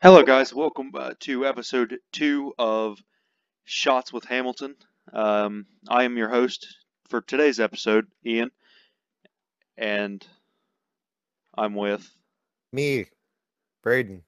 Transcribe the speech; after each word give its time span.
Hello, 0.00 0.22
guys. 0.22 0.54
Welcome 0.54 0.92
uh, 0.94 1.14
to 1.22 1.44
episode 1.44 1.98
two 2.12 2.54
of 2.56 3.02
Shots 3.64 4.12
with 4.12 4.22
Hamilton. 4.26 4.76
Um, 5.12 5.66
I 5.88 6.04
am 6.04 6.16
your 6.16 6.28
host 6.28 6.68
for 7.08 7.20
today's 7.20 7.58
episode, 7.58 8.06
Ian, 8.24 8.52
and 9.76 10.24
I'm 11.56 11.74
with. 11.74 12.08
Me, 12.72 13.06
Braden. 13.82 14.22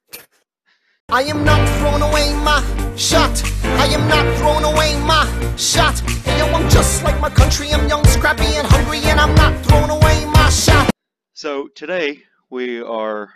I 1.08 1.22
am 1.22 1.44
not 1.44 1.68
throwing 1.78 2.02
away 2.02 2.34
my 2.42 2.96
shot. 2.96 3.40
I 3.62 3.86
am 3.86 4.08
not 4.08 4.38
throwing 4.38 4.64
away 4.64 5.00
my 5.06 5.54
shot. 5.56 6.00
Hey, 6.00 6.38
yo, 6.38 6.46
I'm 6.46 6.68
just 6.68 7.04
like 7.04 7.20
my 7.20 7.30
country. 7.30 7.70
I'm 7.70 7.88
young, 7.88 8.04
scrappy, 8.06 8.42
and 8.42 8.66
hungry, 8.66 9.02
and 9.04 9.20
I'm 9.20 9.36
not 9.36 9.64
throwing 9.64 9.90
away 9.90 10.24
my 10.24 10.50
shot. 10.50 10.90
So 11.32 11.68
today 11.68 12.24
we 12.50 12.82
are 12.82 13.30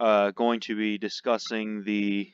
uh, 0.00 0.30
going 0.32 0.60
to 0.60 0.76
be 0.76 0.98
discussing 0.98 1.82
the 1.84 2.30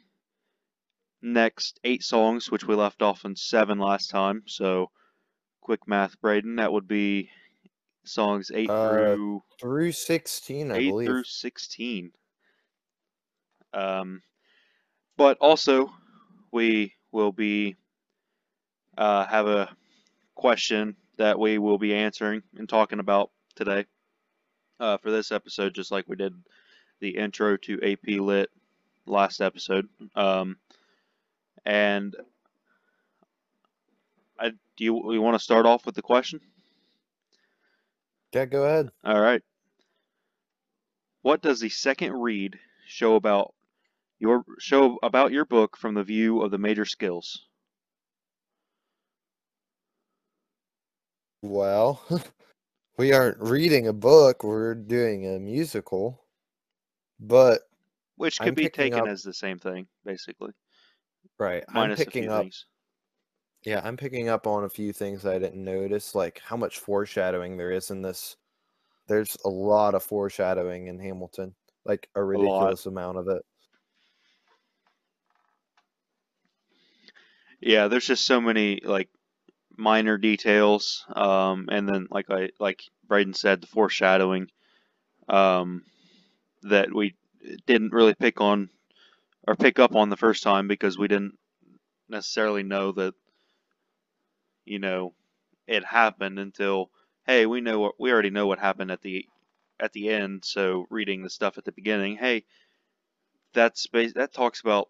next 1.23 1.79
eight 1.85 2.03
songs, 2.03 2.51
which 2.51 2.65
we 2.65 2.75
left 2.75 3.03
off 3.03 3.25
in 3.25 3.37
seven 3.37 3.79
last 3.79 4.11
time. 4.11 4.43
So, 4.47 4.91
quick 5.61 5.87
math, 5.87 6.21
Braden, 6.21 6.57
that 6.57 6.73
would 6.73 6.89
be 6.89 7.31
songs 8.05 8.51
eight 8.53 8.71
Uh, 8.71 8.89
through 8.89 9.43
Through 9.61 9.93
16, 9.93 10.73
I 10.73 10.79
eight 10.79 10.91
believe. 10.91 11.07
through 11.07 11.25
sixteen. 11.25 12.13
Um, 13.73 14.23
but 15.17 15.39
also 15.41 15.93
we 16.53 16.95
will 17.13 17.33
be 17.33 17.77
uh, 18.99 19.27
have 19.27 19.47
a 19.47 19.75
question 20.35 20.97
that 21.19 21.39
we 21.39 21.59
will 21.59 21.79
be 21.79 21.95
answering 21.95 22.43
and 22.57 22.69
talking 22.69 22.99
about 22.99 23.31
today 23.55 23.87
uh, 24.81 24.99
for 24.99 25.11
this 25.11 25.33
episode, 25.33 25.75
just 25.75 25.91
like 25.91 26.09
we 26.09 26.17
did 26.17 26.35
the 27.03 27.19
intro 27.19 27.59
to 27.59 27.83
AP 27.83 28.21
Lit 28.21 28.49
last 29.05 29.43
episode. 29.43 29.89
Um, 30.15 30.57
and 31.67 32.17
I 34.41 34.51
do 34.77 34.85
you 34.85 34.95
we 34.95 35.19
want 35.19 35.35
to 35.35 35.45
start 35.45 35.67
off 35.67 35.85
with 35.85 35.95
the 35.95 36.03
question? 36.03 36.41
Yeah, 38.33 38.47
go 38.47 38.65
ahead. 38.65 38.91
All 39.05 39.21
right. 39.21 39.43
What 41.21 41.43
does 41.43 41.61
the 41.61 41.69
second 41.69 42.15
read 42.15 42.59
show 42.87 43.17
about 43.17 43.53
your 44.19 44.45
show 44.59 44.99
about 45.03 45.33
your 45.33 45.45
book 45.45 45.77
from 45.77 45.95
the 45.95 46.05
view 46.05 46.41
of 46.41 46.51
the 46.51 46.59
major 46.59 46.85
skills? 46.85 47.47
Well, 51.43 52.01
we 52.97 53.13
aren't 53.13 53.39
reading 53.41 53.89
a 53.89 53.93
book, 53.93 54.45
we're 54.45 54.77
doing 54.77 55.27
a 55.27 55.41
musical. 55.41 56.22
But, 57.25 57.61
Which 58.17 58.41
could 58.41 58.49
I'm 58.49 58.55
be 58.55 58.69
taken 58.69 59.01
up- 59.01 59.07
as 59.09 59.23
the 59.23 59.33
same 59.33 59.59
thing, 59.59 59.87
basically, 60.05 60.53
right, 61.39 61.65
I'm 61.69 61.75
minus 61.75 62.01
a 62.01 62.05
picking 62.05 62.25
few 62.25 62.33
up. 62.33 62.43
things. 62.43 62.67
Yeah, 63.65 63.81
I'm 63.85 63.97
picking 63.97 64.29
up 64.29 64.49
on 64.49 64.65
a 64.65 64.69
few 64.69 64.93
things 64.93 65.25
I 65.25 65.39
didn't 65.39 65.65
notice, 65.65 66.17
like 66.17 66.41
how 66.45 66.57
much 66.57 66.81
foreshadowing 66.81 67.57
there 67.57 67.71
is 67.71 67.93
in 67.93 68.03
this. 68.03 68.37
There's 69.07 69.37
a 69.45 69.49
lot 69.49 69.95
of 69.95 70.03
foreshadowing 70.03 70.89
in 70.89 70.99
Hamilton, 70.99 71.55
like 71.85 72.09
a 72.17 72.25
ridiculous 72.25 72.87
amount 72.87 73.19
of 73.19 73.29
it. 73.29 73.43
Yeah, 77.61 77.87
there's 77.87 78.07
just 78.07 78.27
so 78.27 78.41
many 78.41 78.81
like 78.83 79.09
minor 79.77 80.19
details, 80.19 81.05
um, 81.15 81.69
and 81.71 81.89
then 81.89 82.09
like 82.11 82.31
I 82.31 82.51
like 82.59 82.83
Braden 83.07 83.35
said, 83.35 83.61
the 83.61 83.69
foreshadowing 83.69 84.51
um, 85.29 85.85
that 86.63 86.95
we 86.95 87.15
didn't 87.67 87.93
really 87.93 88.15
pick 88.15 88.41
on 88.41 88.71
or 89.47 89.57
pick 89.57 89.79
up 89.79 89.95
on 89.97 90.11
the 90.11 90.17
first 90.17 90.43
time 90.43 90.69
because 90.69 90.99
we 90.99 91.09
didn't 91.09 91.39
necessarily 92.09 92.63
know 92.63 92.93
that 92.93 93.15
you 94.65 94.79
know 94.79 95.15
it 95.67 95.85
happened 95.85 96.39
until 96.39 96.91
hey 97.27 97.47
we 97.47 97.61
know 97.61 97.79
what 97.81 97.95
we 97.99 98.13
already 98.13 98.31
know 98.31 98.47
what 98.47 98.59
happened 98.59 98.91
at 98.91 99.03
the 99.03 99.27
at 99.81 99.93
the 99.93 100.11
end. 100.11 100.45
So 100.45 100.87
reading 100.91 101.23
the 101.23 101.31
stuff 101.31 101.59
at 101.59 101.65
the 101.65 101.73
beginning 101.73 102.17
hey 102.17 102.45
that's 103.55 103.87
that 103.93 104.33
talks 104.33 104.61
about 104.61 104.89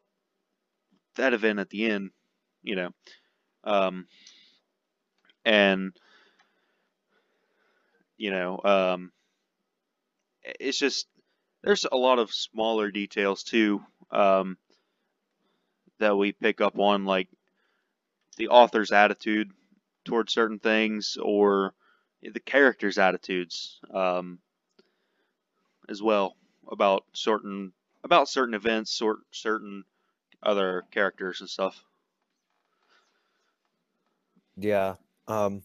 that 1.17 1.35
event 1.35 1.59
at 1.59 1.71
the 1.71 1.87
end 1.87 2.11
you 2.63 2.77
know. 2.77 2.91
Um 3.65 4.07
and 5.45 5.93
you 8.19 8.31
know 8.31 8.61
um 8.65 9.13
it's 10.45 10.79
just 10.79 11.07
there's 11.63 11.87
a 11.91 11.97
lot 11.97 12.19
of 12.19 12.33
smaller 12.33 12.91
details 12.91 13.43
too 13.43 13.83
um 14.11 14.57
that 15.99 16.17
we 16.17 16.33
pick 16.33 16.61
up 16.61 16.79
on 16.79 17.05
like 17.05 17.29
the 18.37 18.49
author's 18.49 18.93
attitude 18.93 19.51
towards 20.05 20.33
certain 20.33 20.59
things 20.59 21.17
or 21.23 21.75
the 22.23 22.41
characters' 22.41 22.99
attitudes 22.99 23.81
um, 23.93 24.39
as 25.89 26.03
well 26.03 26.37
about 26.71 27.05
certain 27.13 27.73
about 28.05 28.29
certain 28.29 28.55
events, 28.55 28.91
sort 28.91 29.19
certain 29.31 29.85
other 30.43 30.83
characters 30.91 31.41
and 31.41 31.49
stuff. 31.49 31.85
Yeah. 34.57 34.97
Um, 35.29 35.63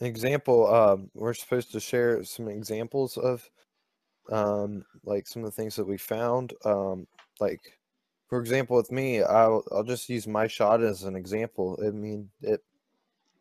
an 0.00 0.06
example, 0.06 0.72
um, 0.72 1.10
we're 1.14 1.34
supposed 1.34 1.72
to 1.72 1.80
share 1.80 2.22
some 2.24 2.48
examples 2.48 3.16
of 3.16 3.48
um, 4.30 4.84
like 5.04 5.26
some 5.26 5.44
of 5.44 5.50
the 5.50 5.62
things 5.62 5.76
that 5.76 5.86
we 5.86 5.96
found. 5.96 6.54
Um, 6.64 7.06
like, 7.40 7.60
for 8.28 8.40
example, 8.40 8.76
with 8.76 8.92
me, 8.92 9.22
I'll 9.22 9.64
I'll 9.72 9.84
just 9.84 10.08
use 10.08 10.26
my 10.26 10.46
shot 10.46 10.82
as 10.82 11.04
an 11.04 11.16
example. 11.16 11.78
I 11.84 11.90
mean, 11.90 12.30
it. 12.42 12.62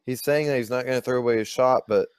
He's 0.05 0.23
saying 0.23 0.47
that 0.47 0.57
he's 0.57 0.71
not 0.71 0.85
going 0.85 0.97
to 0.97 1.01
throw 1.01 1.19
away 1.19 1.37
his 1.37 1.47
shot, 1.47 1.83
but 1.87 2.09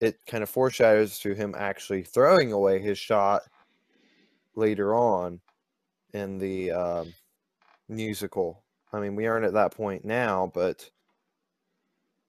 it 0.00 0.18
kind 0.26 0.42
of 0.42 0.48
foreshadows 0.48 1.18
to 1.18 1.34
him 1.34 1.54
actually 1.58 2.04
throwing 2.04 2.52
away 2.52 2.78
his 2.78 2.98
shot 2.98 3.42
later 4.54 4.94
on 4.94 5.40
in 6.12 6.38
the 6.38 6.70
um, 6.70 7.12
musical. 7.88 8.62
I 8.92 9.00
mean, 9.00 9.16
we 9.16 9.26
aren't 9.26 9.46
at 9.46 9.54
that 9.54 9.72
point 9.74 10.04
now, 10.04 10.50
but 10.54 10.88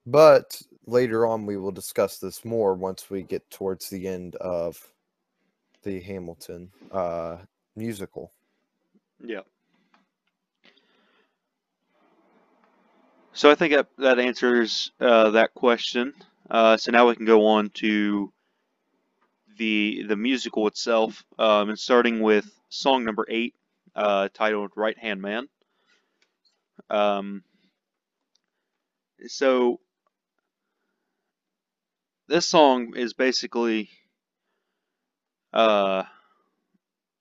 but 0.05 0.59
later 0.87 1.27
on 1.27 1.45
we 1.45 1.57
will 1.57 1.71
discuss 1.71 2.17
this 2.17 2.43
more 2.43 2.73
once 2.73 3.09
we 3.09 3.21
get 3.21 3.47
towards 3.51 3.89
the 3.89 4.07
end 4.07 4.35
of 4.37 4.81
the 5.83 5.99
Hamilton 6.01 6.71
uh, 6.91 7.37
musical. 7.75 8.31
Yeah. 9.23 9.41
So 13.33 13.49
I 13.49 13.55
think 13.55 13.73
that, 13.73 13.87
that 13.97 14.19
answers 14.19 14.91
uh, 14.99 15.31
that 15.31 15.53
question. 15.53 16.13
Uh, 16.49 16.77
so 16.77 16.91
now 16.91 17.07
we 17.07 17.15
can 17.15 17.25
go 17.25 17.47
on 17.47 17.69
to 17.75 18.33
the 19.57 20.03
the 20.07 20.15
musical 20.15 20.67
itself, 20.67 21.23
um, 21.37 21.69
and 21.69 21.77
starting 21.77 22.21
with 22.21 22.49
song 22.69 23.05
number 23.05 23.25
eight, 23.29 23.53
uh, 23.95 24.29
titled 24.33 24.71
"Right 24.75 24.97
Hand 24.97 25.21
Man." 25.21 25.47
Um, 26.89 27.43
so 29.27 29.79
this 32.27 32.47
song 32.47 32.95
is 32.95 33.13
basically 33.13 33.89
uh, 35.53 36.03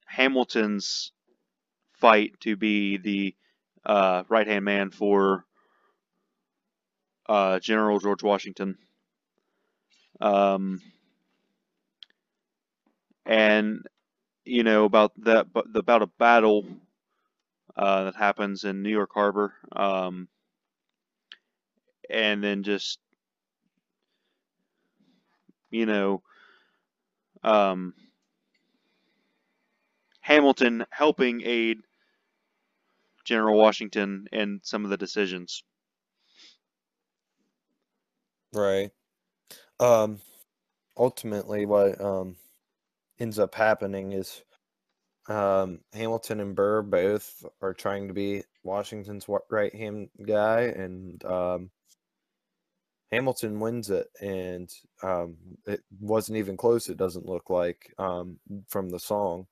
Hamilton's 0.07 1.13
fight 1.95 2.41
to 2.41 2.57
be 2.57 2.97
the 2.99 3.37
uh, 3.87 4.25
right 4.29 4.47
hand 4.47 4.65
man 4.65 4.91
for 4.91 5.47
uh, 7.29 7.59
General 7.61 7.99
George 8.01 8.23
Washington. 8.23 8.79
Um, 10.21 10.81
and 13.27 13.87
you 14.45 14.63
know 14.65 14.85
about 14.85 15.13
that, 15.25 15.47
about 15.75 16.03
a 16.03 16.07
battle 16.07 16.67
uh, 17.77 18.05
that 18.05 18.17
happens 18.17 18.65
in 18.65 18.83
New 18.83 18.91
York 18.91 19.11
Harbor, 19.15 19.55
um, 19.73 20.29
and 22.11 22.43
then 22.43 22.63
just 22.63 22.99
you 25.71 25.87
know 25.87 26.23
um, 27.43 27.95
Hamilton 30.29 30.85
helping 30.91 31.41
aid 31.43 31.79
General 33.25 33.57
Washington 33.57 34.27
in 34.31 34.61
some 34.63 34.85
of 34.85 34.91
the 34.91 34.97
decisions. 34.99 35.65
Right. 38.53 38.91
Um, 39.81 40.21
ultimately, 40.99 41.65
what 41.65 41.99
um, 41.99 42.37
ends 43.19 43.39
up 43.39 43.55
happening 43.55 44.13
is 44.13 44.43
um, 45.31 45.81
Hamilton 45.95 46.41
and 46.41 46.55
Burr 46.55 46.83
both 46.83 47.43
are 47.63 47.73
trying 47.73 48.07
to 48.09 48.13
be 48.13 48.43
Washington's 48.63 49.27
right 49.49 49.75
hand 49.75 50.11
guy, 50.27 50.61
and 50.61 51.25
um, 51.25 51.71
Hamilton 53.11 53.61
wins 53.61 53.89
it, 53.89 54.09
and 54.21 54.71
um, 55.03 55.37
it 55.67 55.81
wasn't 56.01 56.37
even 56.37 56.59
close. 56.59 56.91
It 56.91 56.99
doesn't 56.99 57.25
look 57.25 57.49
like 57.49 57.95
um, 57.99 58.39
from 58.69 58.91
the 58.91 59.01
song. 59.01 59.47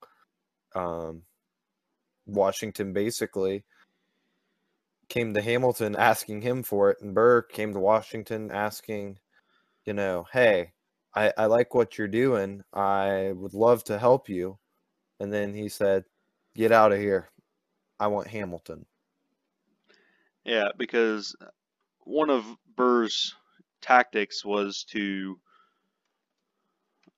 Um, 0.77 1.23
Washington 2.27 2.93
basically 2.93 3.65
came 5.09 5.33
to 5.35 5.41
Hamilton 5.41 5.97
asking 5.97 6.43
him 6.43 6.63
for 6.63 6.91
it, 6.91 7.01
and 7.01 7.15
Burr 7.15 7.43
came 7.43 7.73
to 7.73 7.81
Washington 7.81 8.51
asking, 8.51 9.19
you 9.85 9.95
know, 9.95 10.27
hey, 10.33 10.73
I, 11.15 11.33
I 11.39 11.47
like 11.47 11.75
what 11.75 11.97
you're 11.97 12.09
doing. 12.09 12.63
I 12.75 13.33
would 13.35 13.55
love 13.55 13.85
to 13.85 13.99
help 13.99 14.29
you. 14.29 14.59
And 15.19 15.33
then 15.33 15.55
he 15.55 15.69
said, 15.69 16.05
get 16.55 16.73
out 16.73 16.93
of 16.93 16.99
here. 16.99 17.31
I 17.99 18.09
want 18.09 18.27
Hamilton. 18.27 18.85
Yeah, 20.45 20.69
because 20.77 21.35
one 22.01 22.29
of 22.29 22.45
Burr's 22.77 23.35
tactics 23.81 24.45
was 24.45 24.85
to 24.91 25.41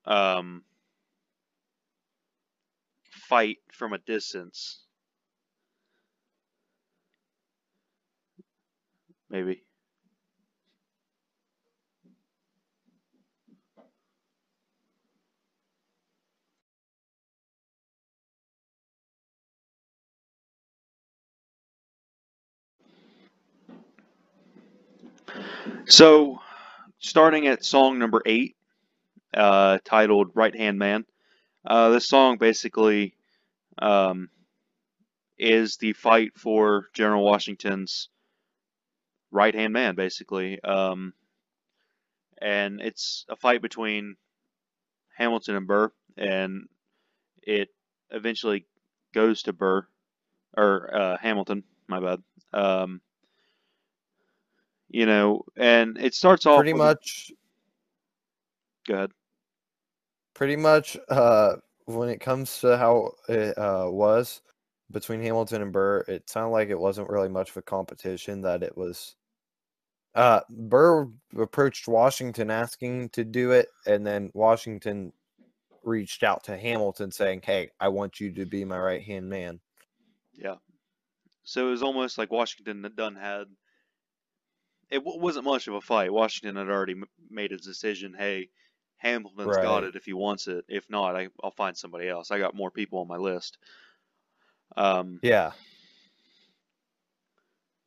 um, 0.05 0.63
fight 3.29 3.59
from 3.71 3.93
a 3.93 3.99
distance. 3.99 4.79
Maybe. 9.29 9.61
So, 25.85 26.39
starting 26.97 27.47
at 27.47 27.63
song 27.63 27.99
number 27.99 28.23
eight, 28.25 28.55
uh, 29.35 29.77
titled 29.85 30.31
Right 30.33 30.55
Hand 30.55 30.79
Man, 30.79 31.05
uh, 31.65 31.89
this 31.89 32.07
song 32.07 32.37
basically 32.37 33.13
um, 33.79 34.29
is 35.37 35.77
the 35.77 35.93
fight 35.93 36.31
for 36.37 36.87
General 36.93 37.23
Washington's 37.23 38.09
right 39.31 39.53
hand 39.53 39.73
man, 39.73 39.95
basically. 39.95 40.61
Um, 40.63 41.13
and 42.41 42.81
it's 42.81 43.25
a 43.29 43.35
fight 43.35 43.61
between 43.61 44.15
Hamilton 45.17 45.55
and 45.55 45.67
Burr, 45.67 45.91
and 46.17 46.67
it 47.43 47.69
eventually 48.11 48.65
goes 49.13 49.43
to 49.43 49.53
Burr, 49.53 49.85
or 50.55 50.95
uh, 50.95 51.17
Hamilton, 51.17 51.63
my 51.87 51.99
bad. 51.99 52.23
Um, 52.53 53.01
you 54.89 55.05
know, 55.05 55.43
and 55.55 55.97
it 55.99 56.13
starts 56.15 56.45
off 56.45 56.57
Pretty 56.57 56.73
much, 56.73 57.31
Go 58.87 58.95
ahead. 58.95 59.11
pretty 60.33 60.55
much, 60.55 60.97
uh, 61.09 61.57
when 61.95 62.09
it 62.09 62.19
comes 62.19 62.59
to 62.59 62.77
how 62.77 63.13
it 63.27 63.57
uh, 63.57 63.87
was 63.89 64.41
between 64.91 65.21
Hamilton 65.21 65.61
and 65.61 65.73
Burr, 65.73 66.03
it 66.07 66.29
sounded 66.29 66.51
like 66.51 66.69
it 66.69 66.79
wasn't 66.79 67.09
really 67.09 67.29
much 67.29 67.49
of 67.49 67.57
a 67.57 67.61
competition. 67.61 68.41
That 68.41 68.63
it 68.63 68.77
was, 68.77 69.15
uh, 70.15 70.41
Burr 70.49 71.07
approached 71.37 71.87
Washington 71.87 72.51
asking 72.51 73.09
to 73.09 73.23
do 73.23 73.51
it, 73.51 73.69
and 73.85 74.05
then 74.05 74.31
Washington 74.33 75.13
reached 75.83 76.23
out 76.23 76.43
to 76.45 76.57
Hamilton 76.57 77.11
saying, 77.11 77.41
"Hey, 77.43 77.71
I 77.79 77.87
want 77.87 78.19
you 78.19 78.31
to 78.33 78.45
be 78.45 78.65
my 78.65 78.79
right 78.79 79.01
hand 79.01 79.29
man." 79.29 79.59
Yeah. 80.33 80.55
So 81.43 81.67
it 81.67 81.71
was 81.71 81.83
almost 81.83 82.17
like 82.17 82.31
Washington 82.31 82.83
had 82.83 82.95
done 82.95 83.15
had. 83.15 83.47
It 84.91 85.03
wasn't 85.03 85.45
much 85.45 85.67
of 85.67 85.75
a 85.75 85.81
fight. 85.81 86.11
Washington 86.11 86.55
had 86.55 86.69
already 86.69 86.95
made 87.29 87.51
his 87.51 87.61
decision. 87.61 88.15
Hey, 88.17 88.49
Hamilton's 88.99 89.57
got 89.57 89.83
it 89.83 89.95
if 89.95 90.05
he 90.05 90.13
wants 90.13 90.47
it. 90.47 90.65
If 90.69 90.89
not, 90.89 91.15
I, 91.15 91.29
I'll 91.43 91.51
find 91.51 91.75
somebody 91.77 92.07
else. 92.07 92.31
I 92.31 92.39
got 92.39 92.55
more 92.55 92.71
people 92.71 92.99
on 92.99 93.07
my 93.07 93.17
list. 93.17 93.57
Um, 94.77 95.19
Yeah, 95.21 95.51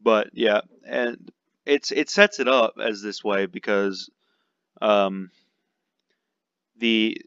but 0.00 0.30
yeah, 0.32 0.62
and 0.86 1.30
it's 1.66 1.92
it 1.92 2.10
sets 2.10 2.40
it 2.40 2.48
up 2.48 2.74
as 2.82 3.02
this 3.02 3.22
way 3.22 3.46
because 3.46 4.10
um, 4.80 5.30
the 6.78 7.18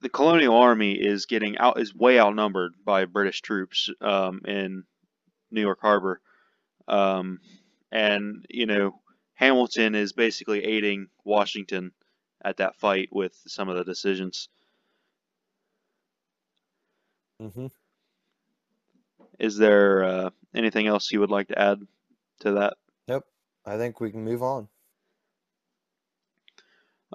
the 0.00 0.08
colonial 0.08 0.56
army 0.56 0.92
is 0.92 1.26
getting 1.26 1.58
out 1.58 1.80
is 1.80 1.94
way 1.94 2.20
outnumbered 2.20 2.74
by 2.84 3.04
British 3.06 3.42
troops 3.42 3.90
um, 4.00 4.40
in 4.46 4.84
New 5.50 5.60
York 5.62 5.80
Harbor, 5.80 6.20
um, 6.88 7.40
and 7.92 8.46
you 8.50 8.66
know 8.66 9.00
Hamilton 9.34 9.94
is 9.94 10.12
basically 10.12 10.64
aiding 10.64 11.08
Washington 11.24 11.92
at 12.44 12.56
that 12.58 12.76
fight 12.76 13.08
with 13.12 13.34
some 13.46 13.68
of 13.68 13.76
the 13.76 13.84
decisions. 13.84 14.48
hmm 17.40 17.66
Is 19.38 19.56
there 19.56 20.04
uh, 20.04 20.30
anything 20.54 20.86
else 20.86 21.12
you 21.12 21.20
would 21.20 21.30
like 21.30 21.48
to 21.48 21.58
add 21.58 21.80
to 22.40 22.52
that? 22.52 22.74
I 23.66 23.76
think 23.76 24.00
we 24.00 24.12
can 24.12 24.24
move 24.24 24.42
on. 24.42 24.68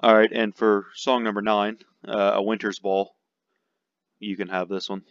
All 0.02 0.14
right, 0.14 0.30
and 0.32 0.54
for 0.54 0.86
song 0.94 1.24
number 1.24 1.40
nine, 1.40 1.78
uh, 2.06 2.32
"A 2.34 2.42
Winter's 2.42 2.78
Ball," 2.78 3.14
you 4.18 4.36
can 4.36 4.48
have 4.48 4.68
this 4.68 4.88
one. 4.88 5.02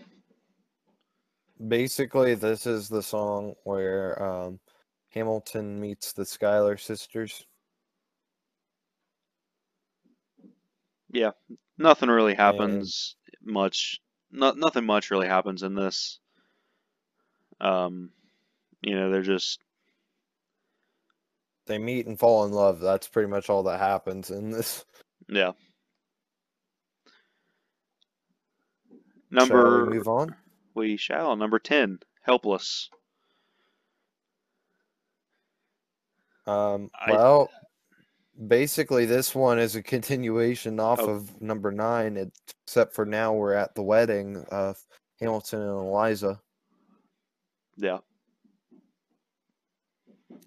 Basically, 1.67 2.35
this 2.35 2.65
is 2.67 2.89
the 2.89 3.01
song 3.01 3.55
where 3.63 4.21
um, 4.21 4.59
Hamilton 5.09 5.79
meets 5.79 6.13
the 6.13 6.25
Schuyler 6.25 6.77
sisters. 6.77 7.45
Yeah, 11.11 11.31
nothing 11.77 12.09
really 12.09 12.33
happens 12.35 13.15
much. 13.43 13.99
Not 14.31 14.57
nothing 14.57 14.85
much 14.85 15.11
really 15.11 15.27
happens 15.27 15.61
in 15.63 15.75
this. 15.75 16.19
Um, 17.59 18.11
you 18.81 18.95
know, 18.95 19.11
they're 19.11 19.21
just 19.21 19.59
They 21.67 21.77
meet 21.77 22.07
and 22.07 22.17
fall 22.17 22.45
in 22.45 22.51
love. 22.51 22.79
That's 22.79 23.07
pretty 23.07 23.29
much 23.29 23.49
all 23.49 23.63
that 23.63 23.79
happens 23.79 24.31
in 24.31 24.51
this. 24.51 24.85
yeah. 25.29 25.51
Shall 29.37 29.47
Number 29.47 29.85
we 29.85 29.97
move 29.97 30.07
on? 30.07 30.35
we 30.73 30.97
shall 30.97 31.35
number 31.37 31.57
ten, 31.59 31.99
"Helpless." 32.21 32.89
Um, 36.47 36.89
well, 37.07 37.49
basically, 38.47 39.05
this 39.05 39.35
one 39.35 39.59
is 39.59 39.75
a 39.75 39.83
continuation 39.83 40.79
off 40.79 40.99
Oh. 41.01 41.09
of 41.11 41.41
number 41.41 41.71
nine, 41.71 42.31
except 42.65 42.93
for 42.93 43.05
now 43.05 43.33
we're 43.33 43.53
at 43.53 43.75
the 43.75 43.83
wedding 43.83 44.37
of 44.51 44.83
Hamilton 45.19 45.61
and 45.61 45.69
Eliza. 45.87 46.41
Yeah, 47.77 47.99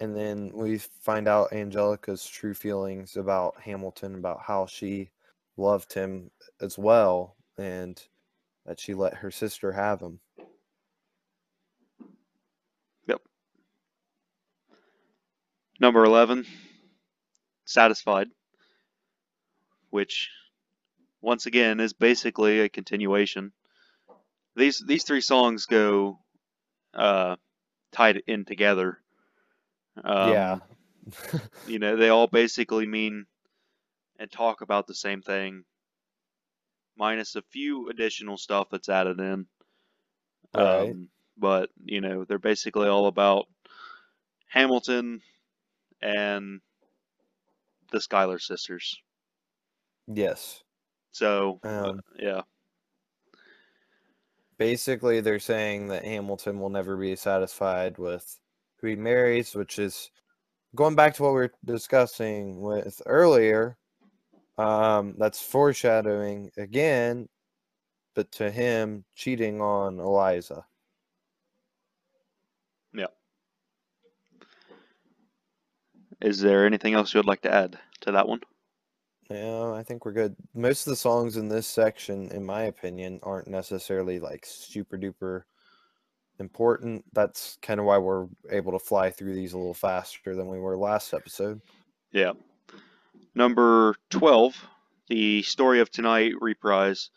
And 0.00 0.14
then 0.16 0.50
we 0.52 0.78
find 0.78 1.28
out 1.28 1.52
Angelica's 1.52 2.26
true 2.26 2.54
feelings 2.54 3.16
about 3.16 3.60
Hamilton, 3.60 4.16
about 4.16 4.40
how 4.40 4.66
she 4.66 5.10
loved 5.56 5.92
him 5.92 6.30
as 6.60 6.78
well, 6.78 7.36
and 7.58 8.02
that 8.66 8.78
she 8.80 8.94
let 8.94 9.14
her 9.14 9.30
sister 9.30 9.72
have 9.72 10.00
him. 10.00 10.20
Yep. 13.06 13.22
Number 15.80 16.04
eleven, 16.04 16.44
"Satisfied," 17.74 18.28
which 19.90 20.30
once 21.20 21.46
again 21.46 21.80
is 21.80 21.92
basically 21.92 22.60
a 22.60 22.68
continuation. 22.68 23.52
These 24.54 24.84
these 24.86 25.02
three 25.02 25.20
songs 25.20 25.66
go 25.66 26.20
uh, 26.94 27.34
tied 27.90 28.22
in 28.28 28.44
together. 28.44 29.00
Um, 30.02 30.30
yeah. 30.30 30.58
you 31.66 31.80
know, 31.80 31.96
they 31.96 32.10
all 32.10 32.28
basically 32.28 32.86
mean 32.86 33.26
and 34.18 34.30
talk 34.30 34.60
about 34.60 34.86
the 34.86 34.94
same 34.94 35.22
thing, 35.22 35.64
minus 36.96 37.34
a 37.34 37.42
few 37.42 37.88
additional 37.88 38.36
stuff 38.36 38.68
that's 38.70 38.88
added 38.88 39.18
in. 39.18 39.46
Right. 40.54 40.90
Um, 40.90 41.08
but 41.36 41.70
you 41.84 42.00
know, 42.00 42.24
they're 42.24 42.38
basically 42.38 42.88
all 42.88 43.08
about 43.08 43.46
Hamilton 44.48 45.20
and 46.00 46.60
the 47.94 48.00
Schuyler 48.00 48.38
sisters. 48.38 49.00
yes. 50.06 50.62
So, 51.12 51.60
uh, 51.64 51.90
Um, 51.90 52.00
yeah, 52.18 52.42
basically 54.58 55.20
they're 55.20 55.38
saying 55.38 55.88
that 55.88 56.04
Hamilton 56.04 56.58
will 56.58 56.70
never 56.70 56.96
be 56.96 57.16
satisfied 57.16 57.98
with 57.98 58.38
who 58.80 58.88
he 58.88 58.96
marries, 58.96 59.54
which 59.54 59.78
is 59.78 60.10
going 60.74 60.96
back 60.96 61.14
to 61.14 61.22
what 61.22 61.30
we 61.30 61.40
were 61.40 61.52
discussing 61.64 62.60
with 62.60 63.00
earlier. 63.06 63.76
Um, 64.58 65.14
that's 65.18 65.40
foreshadowing 65.40 66.50
again, 66.56 67.28
but 68.14 68.30
to 68.32 68.50
him 68.50 69.04
cheating 69.14 69.60
on 69.60 69.98
Eliza. 70.00 70.64
Is 76.20 76.40
there 76.40 76.66
anything 76.66 76.94
else 76.94 77.12
you 77.12 77.18
would 77.18 77.26
like 77.26 77.42
to 77.42 77.54
add 77.54 77.78
to 78.02 78.12
that 78.12 78.28
one? 78.28 78.40
Yeah, 79.30 79.72
I 79.72 79.82
think 79.82 80.04
we're 80.04 80.12
good. 80.12 80.36
Most 80.54 80.86
of 80.86 80.90
the 80.90 80.96
songs 80.96 81.36
in 81.36 81.48
this 81.48 81.66
section, 81.66 82.30
in 82.30 82.44
my 82.44 82.64
opinion, 82.64 83.20
aren't 83.22 83.48
necessarily 83.48 84.20
like 84.20 84.44
super 84.44 84.98
duper 84.98 85.42
important. 86.38 87.04
That's 87.12 87.58
kind 87.62 87.80
of 87.80 87.86
why 87.86 87.98
we're 87.98 88.26
able 88.50 88.72
to 88.72 88.78
fly 88.78 89.10
through 89.10 89.34
these 89.34 89.52
a 89.52 89.58
little 89.58 89.74
faster 89.74 90.34
than 90.34 90.48
we 90.48 90.58
were 90.58 90.76
last 90.76 91.14
episode. 91.14 91.60
Yeah. 92.12 92.32
Number 93.34 93.96
12, 94.10 94.54
the 95.08 95.42
Story 95.42 95.80
of 95.80 95.90
Tonight 95.90 96.32
reprise. 96.40 97.10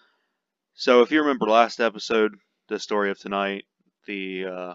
So 0.74 1.02
if 1.02 1.12
you 1.12 1.22
remember 1.22 1.46
last 1.46 1.80
episode, 1.80 2.36
the 2.70 2.80
Story 2.80 3.12
of 3.12 3.20
Tonight, 3.20 3.66
the 4.08 4.46
uh, 4.46 4.74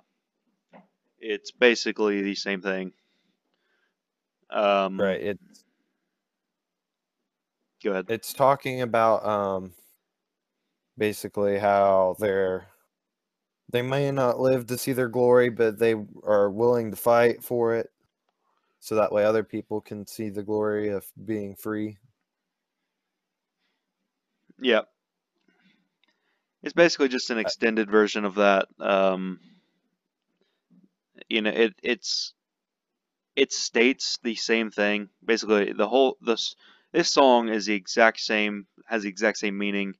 it's 1.19 1.51
basically 1.51 2.23
the 2.23 2.35
same 2.35 2.61
thing. 2.61 2.93
Um, 4.53 4.99
Right. 5.01 5.21
It 5.21 5.41
Go 7.83 7.91
ahead. 7.91 8.07
it's 8.09 8.33
talking 8.33 8.83
about 8.83 9.25
um 9.27 9.73
basically 10.99 11.59
how 11.59 12.17
they're 12.21 12.69
they 13.71 13.83
may 13.83 14.11
not 14.11 14.39
live 14.39 14.67
to 14.67 14.77
see 14.79 14.93
their 14.93 15.09
glory, 15.09 15.49
but 15.49 15.79
they 15.79 15.95
are 16.25 16.51
willing 16.51 16.91
to 16.91 16.97
fight 16.97 17.43
for 17.43 17.75
it. 17.75 17.91
So 18.81 18.95
that 18.97 19.11
way 19.13 19.25
other 19.25 19.43
people 19.43 19.81
can 19.81 20.07
see 20.07 20.29
the 20.29 20.43
glory 20.43 20.89
of 20.91 21.07
being 21.25 21.55
free. 21.57 21.97
Yeah. 24.61 24.83
It's 26.63 26.75
basically 26.75 27.09
just 27.09 27.31
an 27.31 27.39
extended 27.39 27.91
version 27.91 28.25
of 28.25 28.35
that. 28.37 28.69
Um, 28.79 29.41
you 31.29 31.41
know, 31.41 31.51
it 31.51 31.75
it's 31.83 32.35
it 33.37 33.53
states 33.53 34.19
the 34.23 34.35
same 34.35 34.71
thing. 34.71 35.09
Basically, 35.25 35.73
the 35.73 35.89
whole 35.89 36.17
this 36.21 36.55
this 36.93 37.11
song 37.11 37.49
is 37.49 37.67
the 37.67 37.75
exact 37.75 38.21
same 38.21 38.67
has 38.87 39.03
the 39.03 39.09
exact 39.09 39.39
same 39.39 39.57
meaning. 39.57 39.95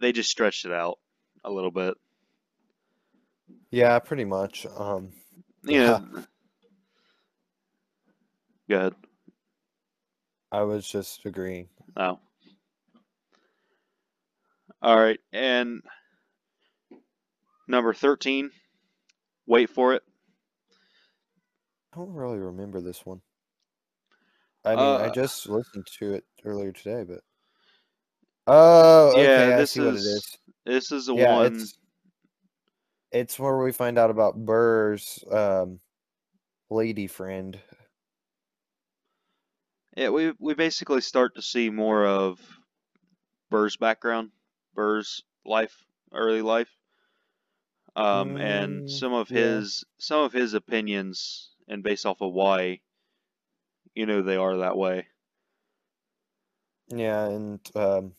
They 0.00 0.12
just 0.12 0.30
stretched 0.30 0.64
it 0.64 0.72
out 0.72 0.98
a 1.44 1.50
little 1.50 1.70
bit. 1.70 1.94
Yeah, 3.70 3.98
pretty 3.98 4.24
much. 4.24 4.66
Um 4.76 5.12
You 5.62 5.78
know. 5.80 6.06
Go 8.68 8.76
ahead. 8.76 8.94
I 10.50 10.62
was 10.62 10.86
just 10.88 11.24
agreeing. 11.26 11.68
Oh. 11.96 12.18
All 14.80 14.96
right, 15.00 15.18
and 15.32 15.82
number 17.66 17.94
thirteen. 17.94 18.50
Wait 19.46 19.70
for 19.70 19.94
it. 19.94 20.02
I 21.94 21.98
don't 21.98 22.12
really 22.12 22.40
remember 22.40 22.80
this 22.82 23.06
one. 23.06 23.22
I 24.64 24.76
mean, 24.76 25.00
I 25.00 25.08
Uh, 25.08 25.14
just 25.14 25.48
listened 25.48 25.86
to 25.98 26.12
it 26.12 26.26
earlier 26.44 26.72
today, 26.72 27.04
but 27.04 27.24
oh, 28.46 29.24
okay, 29.24 29.52
Yeah, 29.52 29.58
I 29.58 29.62
this 29.62 29.76
see 29.76 29.80
what 29.80 29.94
it 29.94 30.04
is 30.04 30.04
is. 30.04 30.38
this 30.64 30.92
is 30.92 31.06
the 31.06 31.14
Yeah, 31.14 31.36
one. 31.36 31.46
it's 31.46 31.78
it's 33.12 33.38
where 33.38 33.56
we 33.58 33.72
find 33.72 33.98
out 33.98 34.10
about 34.10 34.44
Burr's 34.44 35.22
um, 35.30 35.80
lady 36.70 37.06
friend. 37.06 37.60
Yeah, 39.96 40.10
we 40.10 40.32
we 40.38 40.54
basically 40.54 41.00
start 41.00 41.34
to 41.34 41.42
see 41.42 41.68
more 41.70 42.06
of 42.06 42.60
Burr's 43.50 43.78
background, 43.78 44.32
Burr's 44.74 45.22
life, 45.46 45.86
early 46.12 46.42
life, 46.42 46.76
um, 47.96 48.36
and 48.36 48.82
Mm, 48.82 48.88
some 48.88 49.12
of 49.12 49.28
yeah. 49.28 49.64
his 49.68 49.84
some 49.98 50.22
of 50.24 50.32
his 50.32 50.54
opinions, 50.54 51.53
and 51.68 51.82
based 51.82 52.06
off 52.06 52.20
of 52.20 52.32
why, 52.32 52.80
you 53.94 54.06
know, 54.06 54.22
they 54.22 54.36
are 54.36 54.58
that 54.58 54.76
way. 54.76 55.06
Yeah, 56.88 57.26
and 57.26 57.60
um, 57.74 58.12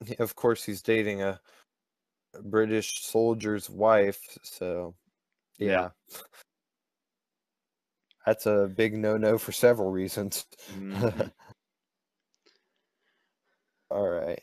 of 0.18 0.34
course 0.36 0.64
he's 0.64 0.82
dating 0.82 1.22
a 1.22 1.40
British 2.44 3.02
soldier's 3.02 3.68
wife, 3.70 4.20
so 4.42 4.94
Yeah. 5.58 5.68
yeah. 5.70 5.88
That's 8.26 8.46
a 8.46 8.66
big 8.74 8.96
no-no 8.96 9.38
for 9.38 9.52
several 9.52 9.90
reasons. 9.90 10.44
Mhm. 10.72 11.30
All 13.90 14.08
right. 14.08 14.42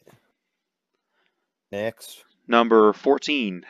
Next. 1.71 2.23
Number 2.47 2.93
fourteen, 2.93 3.65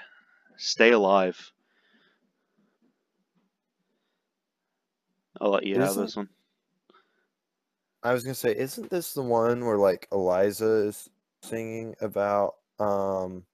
Stay 0.58 0.92
Alive. 0.92 1.52
I'll 5.40 5.52
let 5.52 5.66
you 5.66 5.80
have 5.80 5.96
this 5.96 6.16
one. 6.16 6.30
I 8.04 8.14
was 8.14 8.24
gonna 8.24 8.36
say, 8.36 8.56
isn't 8.56 8.90
this 8.90 9.14
the 9.14 9.22
one 9.22 9.66
where 9.66 9.78
like 9.78 10.08
Eliza 10.12 10.88
is 10.88 11.10
singing 11.42 11.96
about 12.02 12.56
um 12.80 13.46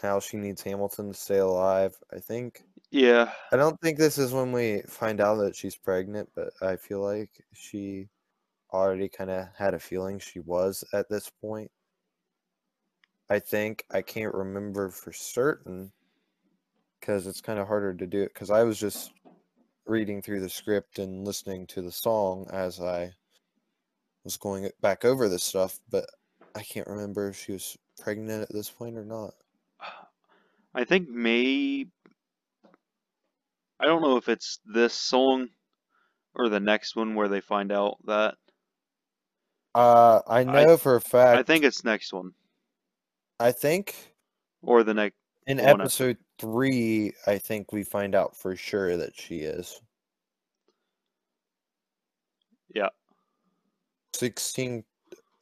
how 0.00 0.20
she 0.20 0.36
needs 0.36 0.62
Hamilton 0.62 1.08
to 1.08 1.14
stay 1.14 1.38
alive? 1.38 1.96
I 2.12 2.18
think. 2.18 2.62
Yeah, 2.90 3.32
I 3.52 3.56
don't 3.56 3.80
think 3.80 3.98
this 3.98 4.18
is 4.18 4.32
when 4.32 4.52
we 4.52 4.82
find 4.82 5.20
out 5.20 5.36
that 5.36 5.56
she's 5.56 5.76
pregnant, 5.76 6.30
but 6.34 6.52
I 6.62 6.76
feel 6.76 7.00
like 7.00 7.30
she 7.52 8.08
already 8.72 9.08
kind 9.08 9.30
of 9.30 9.48
had 9.56 9.74
a 9.74 9.78
feeling 9.78 10.18
she 10.18 10.40
was 10.40 10.84
at 10.92 11.08
this 11.08 11.30
point. 11.40 11.70
I 13.28 13.38
think 13.38 13.84
I 13.90 14.02
can't 14.02 14.34
remember 14.34 14.90
for 14.90 15.12
certain 15.12 15.92
because 17.00 17.26
it's 17.26 17.40
kind 17.40 17.58
of 17.58 17.66
harder 17.66 17.94
to 17.94 18.06
do 18.06 18.22
it 18.22 18.32
because 18.34 18.50
I 18.50 18.62
was 18.62 18.78
just 18.78 19.12
reading 19.86 20.20
through 20.20 20.40
the 20.40 20.48
script 20.48 20.98
and 20.98 21.24
listening 21.24 21.66
to 21.68 21.82
the 21.82 21.92
song 21.92 22.46
as 22.52 22.80
I 22.80 23.12
was 24.24 24.36
going 24.36 24.68
back 24.80 25.04
over 25.04 25.28
this 25.28 25.44
stuff, 25.44 25.78
but 25.90 26.06
I 26.54 26.62
can't 26.62 26.88
remember 26.88 27.28
if 27.28 27.38
she 27.38 27.52
was 27.52 27.76
pregnant 28.00 28.42
at 28.42 28.52
this 28.52 28.70
point 28.70 28.96
or 28.96 29.04
not. 29.04 29.34
I 30.74 30.84
think 30.84 31.08
may 31.08 31.86
I 33.78 33.86
don't 33.86 34.02
know 34.02 34.16
if 34.16 34.28
it's 34.28 34.58
this 34.64 34.94
song 34.94 35.48
or 36.34 36.48
the 36.48 36.60
next 36.60 36.96
one 36.96 37.14
where 37.14 37.28
they 37.28 37.40
find 37.40 37.72
out 37.72 37.98
that. 38.06 38.34
Uh, 39.74 40.20
I 40.26 40.44
know 40.44 40.76
for 40.76 40.96
a 40.96 41.00
fact. 41.00 41.38
I 41.38 41.42
think 41.42 41.64
it's 41.64 41.84
next 41.84 42.12
one 42.12 42.32
I 43.38 43.52
think 43.52 43.94
or 44.62 44.82
the 44.82 44.94
next. 44.94 45.16
in 45.46 45.60
episode 45.60 46.16
three, 46.38 47.12
I 47.26 47.38
think 47.38 47.72
we 47.72 47.82
find 47.82 48.14
out 48.14 48.36
for 48.36 48.56
sure 48.56 48.96
that 48.96 49.18
she 49.18 49.38
is. 49.38 49.80
Yeah. 52.74 52.88
16 54.14 54.84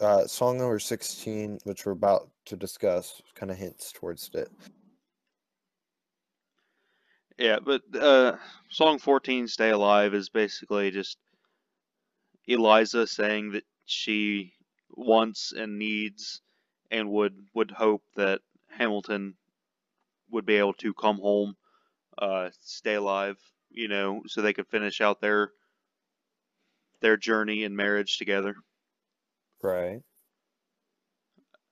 uh 0.01 0.27
song 0.27 0.59
number 0.59 0.81
16 0.81 1.61
which 1.63 1.87
we're 1.87 1.93
about 1.93 2.29
to 2.45 2.57
discuss 2.57 3.23
kind 3.37 3.53
of 3.53 3.57
hints 3.57 3.93
towards 3.93 4.29
it 4.35 4.51
Yeah, 7.39 7.59
but 7.65 7.83
uh, 8.01 8.37
song 8.71 8.99
14, 8.99 9.49
Stay 9.49 9.71
Alive, 9.71 10.15
is 10.15 10.29
basically 10.29 10.91
just 10.91 11.19
Eliza 12.47 13.07
saying 13.07 13.53
that 13.53 13.65
she 13.87 14.53
wants 14.91 15.53
and 15.53 15.79
needs 15.79 16.43
and 16.93 17.11
would, 17.11 17.35
would 17.55 17.73
hope 17.73 18.03
that 18.15 18.41
Hamilton 18.69 19.35
would 20.35 20.45
be 20.45 20.57
able 20.57 20.75
to 20.75 20.93
come 20.93 21.17
home, 21.19 21.57
uh, 22.19 22.50
stay 22.61 22.95
alive, 22.95 23.38
you 23.71 23.88
know, 23.88 24.23
so 24.26 24.43
they 24.43 24.53
could 24.53 24.67
finish 24.69 25.00
out 25.00 25.21
their 25.21 25.53
their 27.00 27.17
journey 27.17 27.64
and 27.64 27.76
marriage 27.76 28.19
together. 28.19 28.55
right 29.62 30.03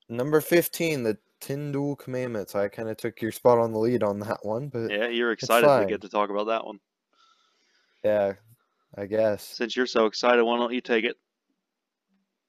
number 0.09 0.41
15 0.41 1.03
the 1.03 1.19
10 1.41 1.73
duel 1.73 1.97
commandments 1.97 2.55
i 2.55 2.69
kind 2.69 2.89
of 2.89 2.97
took 2.97 3.21
your 3.21 3.33
spot 3.33 3.59
on 3.59 3.73
the 3.73 3.79
lead 3.79 4.03
on 4.03 4.19
that 4.21 4.39
one 4.45 4.69
but 4.69 4.91
yeah, 4.91 4.97
Yeah, 5.05 5.09
you're 5.09 5.33
excited 5.33 5.67
to 5.67 5.87
get 5.87 6.01
to 6.03 6.09
talk 6.09 6.31
about 6.31 6.47
that 6.47 6.65
one. 6.65 6.79
Yeah, 8.05 8.35
I 8.97 9.07
guess 9.07 9.43
Since 9.43 9.77
you're 9.77 9.87
so 9.87 10.07
excited, 10.07 10.43
why 10.43 10.57
don't 10.57 10.73
you 10.73 10.81
take 10.81 11.05
it? 11.05 11.17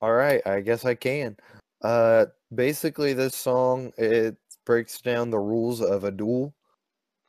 all 0.02 0.14
right 0.14 0.42
i 0.46 0.60
guess 0.60 0.84
i 0.84 0.94
can 0.94 1.38
uh 1.84 2.26
basically 2.54 3.14
this 3.14 3.36
song 3.36 3.94
it 3.98 4.36
breaks 4.66 5.02
down 5.02 5.30
the 5.30 5.40
rules 5.40 5.82
of 5.82 6.04
a 6.04 6.12
duel 6.12 6.54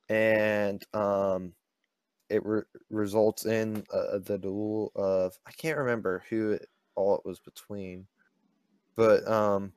and 0.08 0.84
um 0.94 1.52
it 2.28 2.44
re- 2.44 2.62
results 2.90 3.46
in 3.46 3.84
uh, 3.92 4.18
the 4.18 4.38
duel 4.38 4.92
of 4.94 5.38
i 5.46 5.52
can't 5.52 5.78
remember 5.78 6.22
who 6.28 6.52
it, 6.52 6.68
all 6.94 7.16
it 7.16 7.24
was 7.24 7.40
between 7.40 8.06
but 8.96 9.26
um 9.28 9.72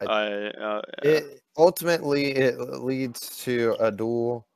I- 0.00 0.06
I, 0.06 0.26
uh, 0.50 0.82
it 1.02 1.40
ultimately 1.56 2.32
it 2.32 2.58
leads 2.58 3.42
to 3.44 3.76
a 3.80 3.90
duel 3.92 4.46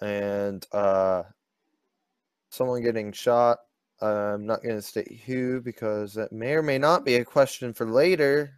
and 0.00 0.64
uh 0.72 1.24
someone 2.50 2.82
getting 2.82 3.12
shot. 3.12 3.58
I'm 4.00 4.46
not 4.46 4.62
going 4.62 4.76
to 4.76 4.82
state 4.82 5.20
who 5.26 5.60
because 5.60 6.14
that 6.14 6.32
may 6.32 6.52
or 6.54 6.62
may 6.62 6.78
not 6.78 7.04
be 7.04 7.16
a 7.16 7.24
question 7.24 7.74
for 7.74 7.86
later 7.86 8.52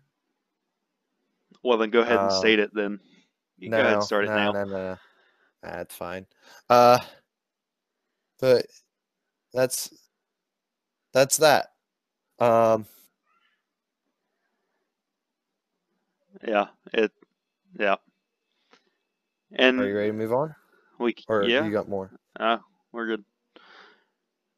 well, 1.62 1.78
then 1.78 1.90
go 1.90 2.00
ahead 2.00 2.18
and 2.18 2.30
um, 2.30 2.38
state 2.38 2.58
it 2.58 2.74
then. 2.74 3.00
You 3.58 3.70
go 3.70 3.78
ahead 3.78 3.94
and 3.94 4.02
start 4.02 4.24
it 4.24 4.28
no, 4.28 4.36
now. 4.36 4.52
no, 4.52 4.64
no, 4.64 4.76
no. 4.76 4.96
That's 5.62 5.94
fine. 5.94 6.26
Uh, 6.68 6.98
but 8.40 8.66
that's 9.52 9.92
that's 11.12 11.36
that. 11.38 11.66
Um, 12.38 12.86
Yeah, 16.46 16.68
it. 16.92 17.12
Yeah. 17.78 17.96
And 19.52 19.80
are 19.80 19.88
you 19.88 19.96
ready 19.96 20.10
to 20.10 20.16
move 20.16 20.32
on, 20.32 20.54
we 20.98 21.14
or 21.28 21.42
yeah, 21.42 21.64
you 21.64 21.72
got 21.72 21.88
more? 21.88 22.10
uh, 22.38 22.58
we're 22.92 23.06
good. 23.06 23.24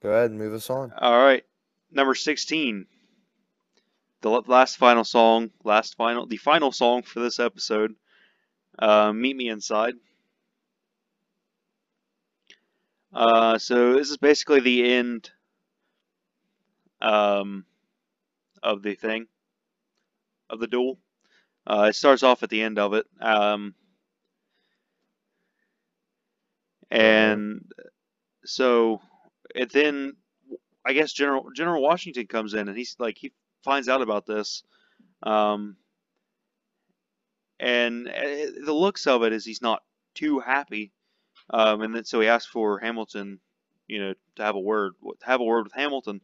Go 0.02 0.10
ahead 0.10 0.30
and 0.30 0.38
move 0.38 0.52
us 0.52 0.68
on. 0.68 0.92
All 0.98 1.24
right, 1.24 1.44
number 1.90 2.14
sixteen. 2.14 2.86
The 4.22 4.30
last 4.30 4.76
final 4.78 5.04
song, 5.04 5.50
last 5.64 5.96
final, 5.96 6.26
the 6.26 6.36
final 6.36 6.72
song 6.72 7.02
for 7.02 7.20
this 7.20 7.38
episode. 7.38 7.94
Uh, 8.78 9.12
Meet 9.12 9.36
Me 9.36 9.48
Inside. 9.48 9.94
Uh, 13.12 13.58
so 13.58 13.94
this 13.94 14.10
is 14.10 14.16
basically 14.16 14.60
the 14.60 14.90
end. 14.92 15.30
Um, 17.00 17.66
of 18.62 18.82
the 18.82 18.94
thing, 18.94 19.26
of 20.48 20.60
the 20.60 20.66
duel. 20.66 20.98
Uh, 21.66 21.86
it 21.90 21.96
starts 21.96 22.22
off 22.22 22.42
at 22.42 22.50
the 22.50 22.62
end 22.62 22.78
of 22.78 22.94
it. 22.94 23.06
Um, 23.20 23.74
and 26.90 27.64
so 28.44 29.00
it 29.54 29.72
then 29.72 30.14
I 30.84 30.92
guess 30.92 31.12
General 31.12 31.50
General 31.54 31.82
Washington 31.82 32.26
comes 32.26 32.54
in 32.54 32.68
and 32.68 32.76
he's 32.76 32.96
like 32.98 33.16
he 33.18 33.32
finds 33.62 33.88
out 33.88 34.02
about 34.02 34.26
this, 34.26 34.62
um, 35.22 35.76
and 37.60 38.08
uh, 38.08 38.12
the 38.64 38.72
looks 38.72 39.06
of 39.06 39.22
it 39.22 39.32
is 39.32 39.44
he's 39.44 39.62
not 39.62 39.82
too 40.14 40.40
happy, 40.40 40.92
um, 41.50 41.82
and 41.82 41.94
then 41.94 42.04
so 42.04 42.20
he 42.20 42.28
asks 42.28 42.50
for 42.50 42.78
Hamilton, 42.78 43.40
you 43.86 44.00
know, 44.00 44.14
to 44.36 44.42
have 44.42 44.56
a 44.56 44.60
word 44.60 44.92
have 45.22 45.40
a 45.40 45.44
word 45.44 45.64
with 45.64 45.72
Hamilton, 45.74 46.20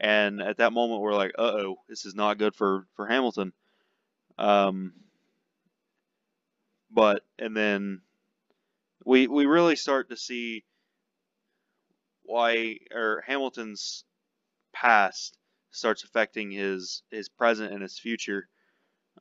and 0.00 0.40
at 0.42 0.58
that 0.58 0.72
moment 0.72 1.00
we're 1.02 1.14
like, 1.14 1.32
uh 1.38 1.42
oh, 1.42 1.76
this 1.88 2.06
is 2.06 2.14
not 2.14 2.38
good 2.38 2.54
for 2.54 2.86
for 2.94 3.06
Hamilton, 3.06 3.52
um, 4.38 4.92
but 6.90 7.22
and 7.38 7.56
then 7.56 8.00
we 9.04 9.26
we 9.26 9.46
really 9.46 9.76
start 9.76 10.10
to 10.10 10.16
see 10.16 10.64
why 12.22 12.76
or 12.94 13.24
Hamilton's 13.26 14.04
past 14.74 15.36
starts 15.70 16.04
affecting 16.04 16.50
his 16.50 17.02
his 17.10 17.28
present 17.28 17.72
and 17.72 17.82
his 17.82 17.98
future. 17.98 18.48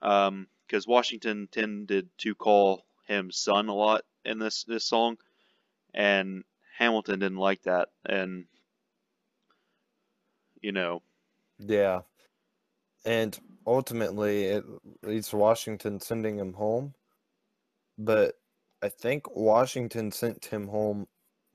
Um, 0.01 0.47
because 0.67 0.87
Washington 0.87 1.47
tended 1.51 2.09
to 2.19 2.35
call 2.35 2.85
him 3.07 3.31
son 3.31 3.69
a 3.69 3.73
lot 3.73 4.03
in 4.25 4.39
this 4.39 4.63
this 4.65 4.85
song, 4.85 5.17
and 5.93 6.43
Hamilton 6.77 7.19
didn't 7.19 7.37
like 7.37 7.63
that, 7.63 7.89
and 8.05 8.47
you 10.61 10.71
know, 10.71 11.01
Yeah, 11.59 12.01
and 13.05 13.37
ultimately 13.65 14.43
it 14.45 14.63
leads 15.03 15.29
to 15.29 15.37
Washington 15.37 15.99
sending 15.99 16.37
him 16.37 16.53
home, 16.53 16.93
but 17.97 18.35
I 18.81 18.89
think 18.89 19.35
Washington 19.35 20.11
sent 20.11 20.45
him 20.45 20.67
home 20.67 21.07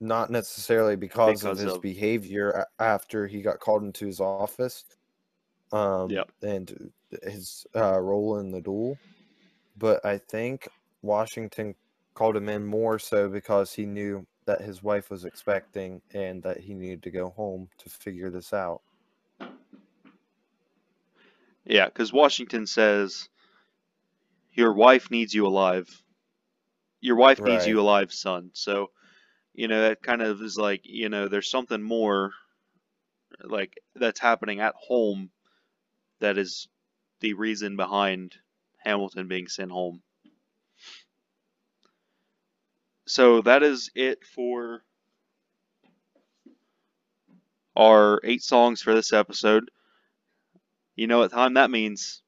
not 0.03 0.29
necessarily 0.29 0.95
because, 0.95 1.41
Because 1.41 1.59
of 1.59 1.65
his 1.65 1.75
of- 1.77 1.81
behavior 1.81 2.65
after 2.79 3.25
he 3.25 3.41
got 3.41 3.59
called 3.59 3.83
into 3.83 4.05
his 4.05 4.19
office, 4.19 4.85
um, 5.71 6.11
Yep. 6.11 6.31
and 6.43 6.91
his 7.23 7.65
uh, 7.75 7.99
role 7.99 8.37
in 8.39 8.51
the 8.51 8.61
duel, 8.61 8.97
but 9.77 10.05
I 10.05 10.17
think 10.17 10.67
Washington 11.01 11.73
called 12.13 12.35
him 12.35 12.49
in 12.49 12.65
more 12.65 12.99
so 12.99 13.27
because 13.29 13.73
he 13.73 13.85
knew 13.85 14.25
that 14.45 14.61
his 14.61 14.83
wife 14.83 15.09
was 15.09 15.25
expecting 15.25 16.01
and 16.13 16.43
that 16.43 16.59
he 16.59 16.73
needed 16.73 17.01
to 17.03 17.11
go 17.11 17.29
home 17.29 17.69
to 17.77 17.89
figure 17.89 18.29
this 18.29 18.53
out. 18.53 18.81
yeah, 21.65 21.85
because 21.85 22.11
Washington 22.11 22.67
says 22.67 23.29
your 24.51 24.73
wife 24.73 25.09
needs 25.09 25.33
you 25.33 25.47
alive. 25.47 25.87
Your 26.99 27.15
wife 27.15 27.39
needs 27.41 27.65
you 27.67 27.79
alive, 27.79 28.11
son. 28.13 28.49
So, 28.53 28.91
you 29.53 29.67
know, 29.67 29.81
that 29.81 30.01
kind 30.03 30.21
of 30.21 30.41
is 30.41 30.57
like, 30.57 30.81
you 30.85 31.09
know, 31.09 31.27
there's 31.27 31.49
something 31.49 31.81
more 31.81 32.31
like 33.43 33.77
that's 33.95 34.19
happening 34.19 34.59
at 34.59 34.73
home 34.75 35.31
that 36.19 36.37
is 36.37 36.67
the 37.21 37.33
reason 37.33 37.75
behind 37.75 38.35
Hamilton 38.79 39.27
being 39.27 39.47
sent 39.47 39.71
home. 39.71 40.01
So 43.07 43.41
that 43.41 43.63
is 43.63 43.89
it 43.95 44.25
for 44.25 44.83
our 47.75 48.19
eight 48.23 48.43
songs 48.43 48.81
for 48.81 48.93
this 48.93 49.13
episode. 49.13 49.69
You 50.95 51.07
know 51.07 51.19
what 51.19 51.31
time 51.31 51.53
that 51.55 51.69
means? 51.71 52.21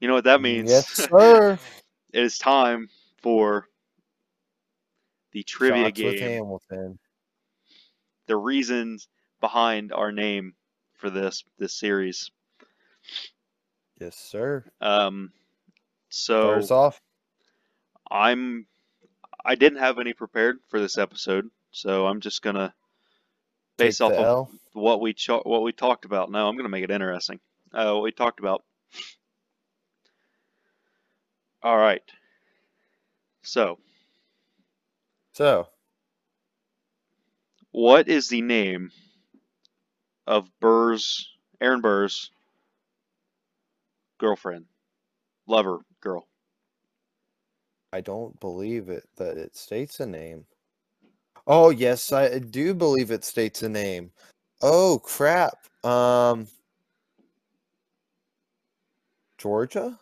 You 0.00 0.08
know 0.08 0.14
what 0.14 0.24
that 0.24 0.40
means? 0.40 0.86
Yes, 0.92 1.08
sir. 1.10 1.58
it 2.12 2.22
is 2.24 2.38
time 2.38 2.88
for 3.22 3.68
the 5.32 5.42
trivia 5.42 5.86
Shots 5.86 6.02
with 6.02 6.18
game. 6.18 6.30
Hamilton. 6.30 6.98
The 8.26 8.36
reasons 8.36 9.08
behind 9.40 9.92
our 9.92 10.12
name 10.12 10.54
for 10.94 11.10
this 11.10 11.44
this 11.58 11.74
series. 11.74 12.30
Yes, 14.00 14.16
sir. 14.16 14.64
Um, 14.80 15.32
so 16.08 16.60
off. 16.70 17.00
I'm 18.10 18.66
I 19.44 19.54
didn't 19.54 19.78
have 19.78 19.98
any 19.98 20.12
prepared 20.12 20.58
for 20.68 20.80
this 20.80 20.98
episode, 20.98 21.50
so 21.70 22.06
I'm 22.06 22.20
just 22.20 22.42
gonna 22.42 22.74
based 23.76 24.02
off 24.02 24.12
the 24.12 24.18
of 24.18 24.48
what 24.72 25.00
we 25.00 25.14
what 25.26 25.62
we 25.62 25.72
talked 25.72 26.04
about. 26.04 26.30
No, 26.30 26.48
I'm 26.48 26.56
gonna 26.56 26.68
make 26.68 26.84
it 26.84 26.90
interesting. 26.90 27.40
Uh, 27.72 27.92
what 27.92 28.02
we 28.02 28.12
talked 28.12 28.40
about. 28.40 28.64
All 31.62 31.76
right. 31.76 32.02
So, 33.42 33.78
So, 35.38 35.68
what 37.70 38.08
is 38.08 38.28
the 38.28 38.42
name 38.42 38.90
of 40.26 40.50
Burr's 40.58 41.30
Aaron 41.60 41.80
Burr's 41.80 42.32
girlfriend, 44.18 44.64
lover, 45.46 45.78
girl? 46.00 46.26
I 47.92 48.00
don't 48.00 48.40
believe 48.40 48.88
it 48.88 49.08
that 49.16 49.36
it 49.36 49.54
states 49.54 50.00
a 50.00 50.06
name. 50.06 50.44
Oh, 51.46 51.70
yes, 51.70 52.12
I 52.12 52.40
do 52.40 52.74
believe 52.74 53.12
it 53.12 53.22
states 53.22 53.62
a 53.62 53.68
name. 53.68 54.10
Oh, 54.60 55.00
crap. 55.04 55.54
Um, 55.84 56.48
Georgia? 59.38 60.00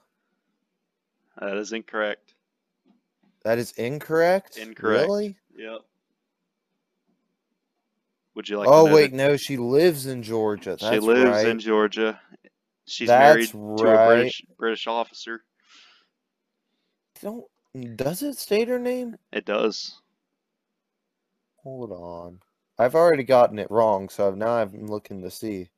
That 1.39 1.59
is 1.59 1.75
incorrect. 1.75 2.36
That 3.47 3.59
is 3.59 3.71
incorrect. 3.77 4.57
Incorrect. 4.57 5.07
Really? 5.07 5.37
Yep. 5.57 5.79
Would 8.35 8.49
you 8.49 8.59
like? 8.59 8.67
oh, 8.69 8.93
wait, 8.93 9.13
no, 9.13 9.37
she 9.37 9.57
lives 9.57 10.07
in 10.07 10.25
Georgia. 10.25 10.71
That's 10.71 10.93
she 10.93 10.99
lives 10.99 11.31
right. 11.31 11.47
in 11.47 11.61
Georgia. 11.61 12.21
She's 12.87 13.07
That's 13.07 13.53
married 13.55 13.79
to 13.79 13.87
a. 13.87 14.07
British 14.09 14.43
British 14.59 14.89
officer. 14.89 15.45
Don't 17.23 17.45
does 17.95 18.25
it 18.25 18.37
state 18.37 18.67
her 18.67 18.81
name? 18.81 19.15
It 19.33 19.45
does. 19.45 20.01
Hold 21.63 21.93
on. 21.93 22.41
I've 22.81 22.97
already 22.97 23.23
gotten 23.23 23.61
it 23.61 23.71
wrong, 23.71 24.09
so 24.09 24.35
now 24.35 24.57
I'm 24.57 24.89
looking 24.89 25.23
to 25.23 25.31
see. 25.31 25.71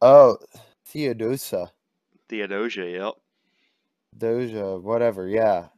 Oh, 0.00 0.38
Theodosia. 0.86 1.70
Theodosia. 2.30 2.88
Yep. 2.88 3.14
Doja, 4.16 4.80
whatever. 4.82 5.26
Yeah. 5.28 5.68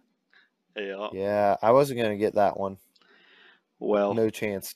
Yeah. 0.77 1.09
Yeah. 1.12 1.57
I 1.62 1.71
wasn't 1.73 1.99
going 2.01 2.12
to 2.12 2.16
get 2.18 2.35
that 2.35 2.59
one. 2.59 2.79
Well, 3.79 4.14
No 4.14 4.31
chance. 4.31 4.75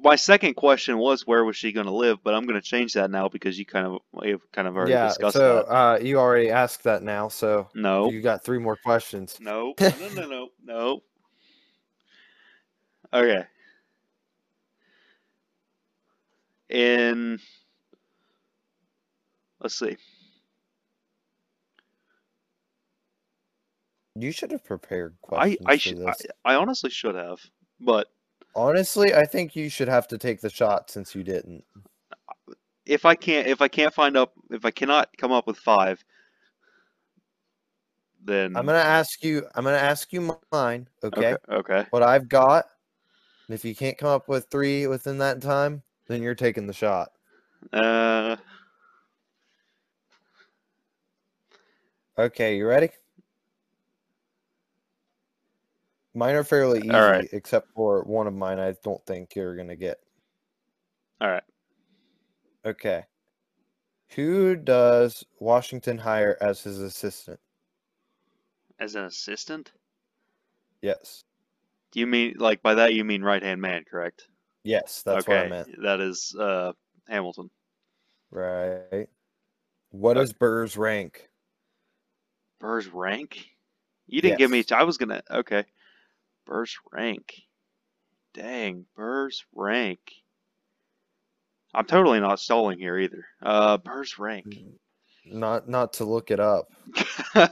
my 0.00 0.14
second 0.14 0.54
question 0.54 0.96
was 0.98 1.26
where 1.26 1.44
was 1.44 1.56
she 1.56 1.72
going 1.72 1.86
to 1.86 1.92
live, 1.92 2.18
but 2.22 2.32
I'm 2.34 2.44
going 2.46 2.54
to 2.60 2.62
change 2.66 2.92
that 2.92 3.10
now 3.10 3.28
because 3.28 3.58
you 3.58 3.66
kind 3.66 3.84
of 3.86 3.98
you've 4.22 4.50
kind 4.52 4.68
of 4.68 4.76
already 4.76 4.92
yeah. 4.92 5.08
discussed 5.08 5.34
So 5.36 5.56
that. 5.56 5.72
uh, 5.72 5.98
you 6.00 6.18
already 6.18 6.50
asked 6.50 6.84
that 6.84 7.02
now, 7.02 7.28
so 7.28 7.68
No. 7.74 8.10
you 8.10 8.20
got 8.20 8.44
three 8.44 8.58
more 8.58 8.76
questions. 8.76 9.36
No. 9.40 9.74
No. 9.80 9.90
No. 10.14 10.26
No. 10.28 10.48
No. 10.64 11.02
Okay. 13.12 13.44
In 16.68 17.40
let's 19.60 19.78
see. 19.78 19.96
You 24.14 24.32
should 24.32 24.50
have 24.50 24.64
prepared 24.64 25.16
I 25.32 25.54
questions 25.56 26.00
I 26.00 26.08
I, 26.08 26.12
this. 26.12 26.26
I 26.44 26.54
honestly 26.54 26.90
should 26.90 27.14
have, 27.14 27.38
but 27.80 28.08
Honestly, 28.58 29.14
I 29.14 29.24
think 29.24 29.54
you 29.54 29.68
should 29.68 29.86
have 29.86 30.08
to 30.08 30.18
take 30.18 30.40
the 30.40 30.50
shot 30.50 30.90
since 30.90 31.14
you 31.14 31.22
didn't. 31.22 31.64
if 32.86 33.04
I 33.04 33.14
can't 33.14 33.46
if 33.46 33.62
I 33.62 33.68
can't 33.68 33.94
find 33.94 34.16
up 34.16 34.32
if 34.50 34.64
I 34.64 34.72
cannot 34.72 35.10
come 35.16 35.30
up 35.30 35.46
with 35.46 35.56
five, 35.58 36.02
then 38.24 38.56
I'm 38.56 38.66
gonna 38.66 38.78
ask 38.78 39.22
you. 39.22 39.46
I'm 39.54 39.62
gonna 39.64 39.76
ask 39.76 40.12
you 40.12 40.36
mine. 40.50 40.88
Okay. 41.04 41.34
okay. 41.34 41.54
Okay. 41.54 41.86
What 41.90 42.02
I've 42.02 42.28
got. 42.28 42.64
If 43.48 43.64
you 43.64 43.74
can't 43.74 43.96
come 43.96 44.10
up 44.10 44.28
with 44.28 44.48
three 44.50 44.86
within 44.88 45.18
that 45.18 45.40
time, 45.40 45.82
then 46.06 46.22
you're 46.22 46.34
taking 46.34 46.66
the 46.66 46.74
shot. 46.74 47.12
Uh, 47.72 48.36
Okay, 52.18 52.56
you 52.56 52.66
ready? 52.66 52.90
Mine 56.14 56.34
are 56.34 56.42
fairly 56.44 56.80
easy, 56.80 56.90
right. 56.90 57.28
except 57.32 57.68
for 57.74 58.02
one 58.02 58.26
of 58.26 58.34
mine 58.34 58.58
I 58.58 58.74
don't 58.82 59.04
think 59.06 59.36
you're 59.36 59.54
gonna 59.56 59.76
get. 59.76 59.98
all 61.20 61.28
right. 61.28 61.42
Okay. 62.64 63.04
Who 64.16 64.56
does 64.56 65.24
Washington 65.38 65.96
hire 65.98 66.36
as 66.40 66.62
his 66.62 66.80
assistant? 66.80 67.38
As 68.80 68.94
an 68.94 69.04
assistant, 69.04 69.72
Yes. 70.82 71.24
do 71.92 72.00
you 72.00 72.06
mean 72.06 72.34
like 72.38 72.62
by 72.62 72.74
that 72.74 72.94
you 72.94 73.04
mean 73.04 73.22
right 73.22 73.42
hand 73.42 73.60
man, 73.60 73.84
correct? 73.88 74.28
Yes, 74.64 75.02
that's 75.02 75.20
okay. 75.26 75.36
what 75.36 75.46
I 75.46 75.48
meant. 75.48 75.82
That 75.82 76.00
is 76.00 76.34
uh 76.38 76.72
Hamilton. 77.08 77.50
Right. 78.30 79.08
What 79.90 80.16
Uh, 80.16 80.20
is 80.22 80.32
Burr's 80.32 80.76
rank? 80.76 81.27
Burr's 82.60 82.88
rank? 82.88 83.46
You 84.06 84.20
didn't 84.20 84.38
give 84.38 84.50
me. 84.50 84.58
Yes. 84.58 84.72
I 84.72 84.82
was 84.84 84.96
gonna. 84.98 85.22
Okay. 85.30 85.64
Burr's 86.46 86.76
rank. 86.92 87.34
Dang, 88.34 88.86
Burr's 88.96 89.44
rank. 89.54 90.00
I'm 91.74 91.84
totally 91.84 92.18
not 92.20 92.40
stalling 92.40 92.78
here 92.78 92.98
either. 92.98 93.26
Uh, 93.42 93.76
Burr's 93.78 94.18
rank. 94.18 94.56
Not 95.26 95.68
not 95.68 95.92
to 95.94 96.04
look 96.04 96.30
it 96.30 96.40
up. 96.40 96.68
um, 97.34 97.48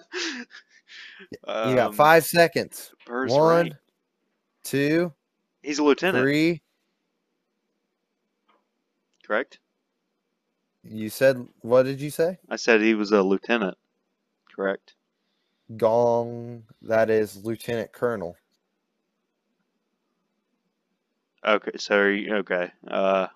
you 1.68 1.74
got 1.76 1.94
five 1.94 2.24
seconds. 2.24 2.92
Burr's 3.06 3.32
One, 3.32 3.64
rank. 3.66 3.74
two, 4.64 5.12
He's 5.62 5.78
a 5.78 5.84
lieutenant, 5.84 6.22
three. 6.22 6.62
correct? 9.24 9.58
You 10.82 11.10
said 11.10 11.46
what 11.60 11.82
did 11.82 12.00
you 12.00 12.10
say? 12.10 12.38
I 12.48 12.56
said 12.56 12.80
he 12.80 12.94
was 12.94 13.12
a 13.12 13.22
lieutenant, 13.22 13.76
correct? 14.54 14.94
Gong. 15.76 16.64
That 16.82 17.10
is 17.10 17.44
Lieutenant 17.44 17.92
Colonel. 17.92 18.36
Okay, 21.44 21.72
so 21.76 21.96
are 21.96 22.10
you- 22.10 22.34
okay. 22.36 22.72
Uh, 22.86 23.28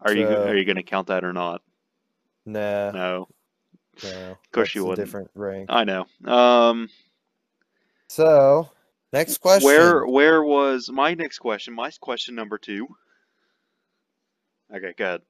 are 0.00 0.12
you 0.14 0.26
are 0.26 0.56
you 0.56 0.64
gonna 0.64 0.82
count 0.82 1.08
that 1.08 1.24
or 1.24 1.32
not? 1.32 1.62
Nah, 2.46 2.90
No, 2.90 3.28
no. 4.02 4.30
Of 4.32 4.52
course 4.52 4.74
you 4.74 4.84
wouldn't. 4.84 5.06
Different 5.06 5.30
rank. 5.34 5.66
I 5.70 5.84
know. 5.84 6.06
Um, 6.24 6.88
So 8.08 8.70
next 9.12 9.38
question. 9.38 9.66
where 9.66 10.06
where 10.06 10.42
was 10.42 10.90
my 10.90 11.14
next 11.14 11.38
question? 11.38 11.74
My 11.74 11.90
question 12.00 12.34
number 12.34 12.58
two. 12.58 12.88
Okay, 14.74 14.94
good. 14.96 15.22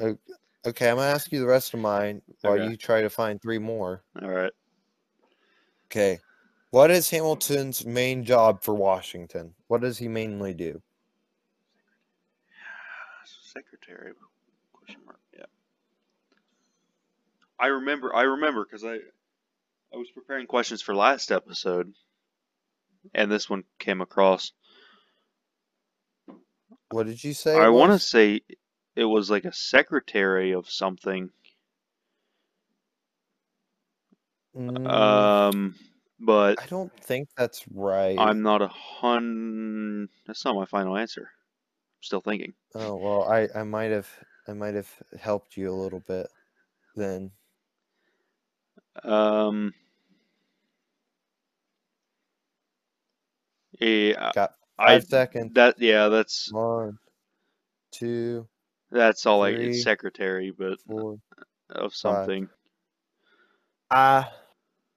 Okay, 0.00 0.88
I'm 0.90 0.96
gonna 0.96 1.08
ask 1.08 1.30
you 1.30 1.40
the 1.40 1.46
rest 1.46 1.74
of 1.74 1.80
mine 1.80 2.22
while 2.40 2.54
Okay. 2.54 2.68
you 2.70 2.76
try 2.76 3.02
to 3.02 3.10
find 3.10 3.40
three 3.40 3.58
more. 3.58 4.02
All 4.20 4.28
right. 4.30 4.52
Okay. 5.86 6.18
What 6.70 6.90
is 6.90 7.08
Hamilton's 7.10 7.86
main 7.86 8.24
job 8.24 8.62
for 8.62 8.74
Washington? 8.74 9.54
What 9.68 9.80
does 9.80 9.98
he 9.98 10.08
mainly 10.08 10.54
do? 10.54 10.82
Secretary? 13.24 14.12
Question 14.72 15.00
mark. 15.06 15.20
Yeah. 15.32 15.44
I 17.60 17.68
remember. 17.68 18.14
I 18.14 18.22
remember 18.22 18.64
because 18.64 18.84
I 18.84 18.94
I 19.92 19.96
was 19.96 20.10
preparing 20.10 20.46
questions 20.46 20.82
for 20.82 20.94
last 20.96 21.30
episode, 21.30 21.92
and 23.14 23.30
this 23.30 23.48
one 23.48 23.62
came 23.78 24.00
across. 24.00 24.52
What 26.90 27.06
did 27.06 27.22
you 27.22 27.34
say? 27.34 27.56
I 27.56 27.68
want 27.68 27.92
to 27.92 27.98
say 28.00 28.40
it 28.96 29.04
was 29.04 29.30
like 29.30 29.44
a 29.44 29.52
secretary 29.52 30.52
of 30.52 30.70
something. 30.70 31.30
Mm, 34.56 35.28
Um, 35.44 35.74
but 36.20 36.58
I 36.58 36.66
don't 36.66 36.92
think 37.00 37.28
that's 37.36 37.64
right. 37.72 38.18
I'm 38.18 38.42
not 38.42 38.60
a 38.60 38.66
hun. 38.66 40.08
That's 40.26 40.44
not 40.44 40.56
my 40.56 40.64
final 40.66 40.96
answer. 40.96 41.22
I'm 41.22 41.52
still 42.02 42.20
thinking. 42.20 42.54
Oh 42.76 42.94
well, 42.96 43.24
I 43.28 43.48
I 43.52 43.64
might 43.64 43.90
have 43.90 44.08
I 44.46 44.52
might 44.52 44.74
have 44.74 44.88
helped 45.20 45.56
you 45.56 45.72
a 45.72 45.74
little 45.74 45.98
bit 46.00 46.28
then. 46.96 47.32
Um. 49.04 49.72
Yeah, 53.80 54.32
Got 54.34 54.54
I 54.78 55.00
five 55.00 55.04
seconds. 55.04 55.52
that 55.52 55.76
yeah, 55.80 56.08
that's 56.08 56.52
One, 56.52 56.98
two, 57.92 58.48
that's 58.94 59.26
all 59.26 59.42
I 59.42 59.52
three, 59.54 59.70
it's 59.70 59.82
secretary, 59.82 60.52
but 60.56 60.80
four. 60.82 61.18
of 61.70 61.94
something. 61.94 62.48
Uh 63.90 64.24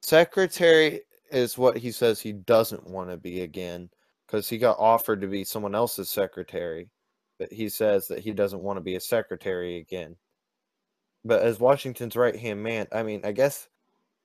secretary 0.01 1.01
is 1.31 1.57
what 1.57 1.77
he 1.77 1.91
says 1.91 2.21
he 2.21 2.31
doesn't 2.31 2.87
want 2.87 3.09
to 3.09 3.17
be 3.17 3.41
again 3.41 3.89
because 4.25 4.47
he 4.47 4.57
got 4.57 4.79
offered 4.79 5.19
to 5.21 5.27
be 5.27 5.43
someone 5.43 5.75
else's 5.75 6.09
secretary, 6.09 6.89
but 7.39 7.51
he 7.51 7.67
says 7.69 8.07
that 8.07 8.19
he 8.19 8.31
doesn't 8.31 8.61
want 8.61 8.77
to 8.77 8.81
be 8.81 8.95
a 8.95 9.01
secretary 9.01 9.77
again. 9.77 10.15
But 11.25 11.41
as 11.41 11.59
Washington's 11.59 12.15
right 12.15 12.35
hand 12.35 12.61
man, 12.61 12.87
I 12.91 13.03
mean, 13.03 13.21
I 13.25 13.31
guess, 13.31 13.67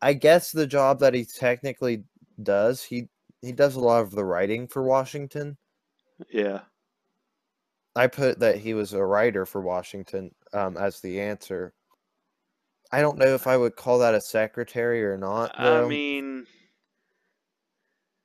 I 0.00 0.12
guess 0.12 0.52
the 0.52 0.66
job 0.66 1.00
that 1.00 1.14
he 1.14 1.24
technically 1.24 2.04
does, 2.42 2.82
he 2.82 3.08
he 3.40 3.52
does 3.52 3.74
a 3.74 3.80
lot 3.80 4.02
of 4.02 4.12
the 4.12 4.24
writing 4.24 4.68
for 4.68 4.82
Washington. 4.82 5.56
Yeah. 6.30 6.60
I 7.94 8.06
put 8.06 8.40
that 8.40 8.56
he 8.56 8.74
was 8.74 8.92
a 8.92 9.04
writer 9.04 9.44
for 9.46 9.60
Washington 9.60 10.34
um, 10.52 10.76
as 10.76 11.00
the 11.00 11.20
answer. 11.20 11.74
I 12.90 13.00
don't 13.00 13.18
know 13.18 13.34
if 13.34 13.46
I 13.46 13.56
would 13.56 13.76
call 13.76 13.98
that 14.00 14.14
a 14.14 14.20
secretary 14.20 15.04
or 15.04 15.16
not. 15.16 15.58
I 15.58 15.86
mean, 15.88 16.46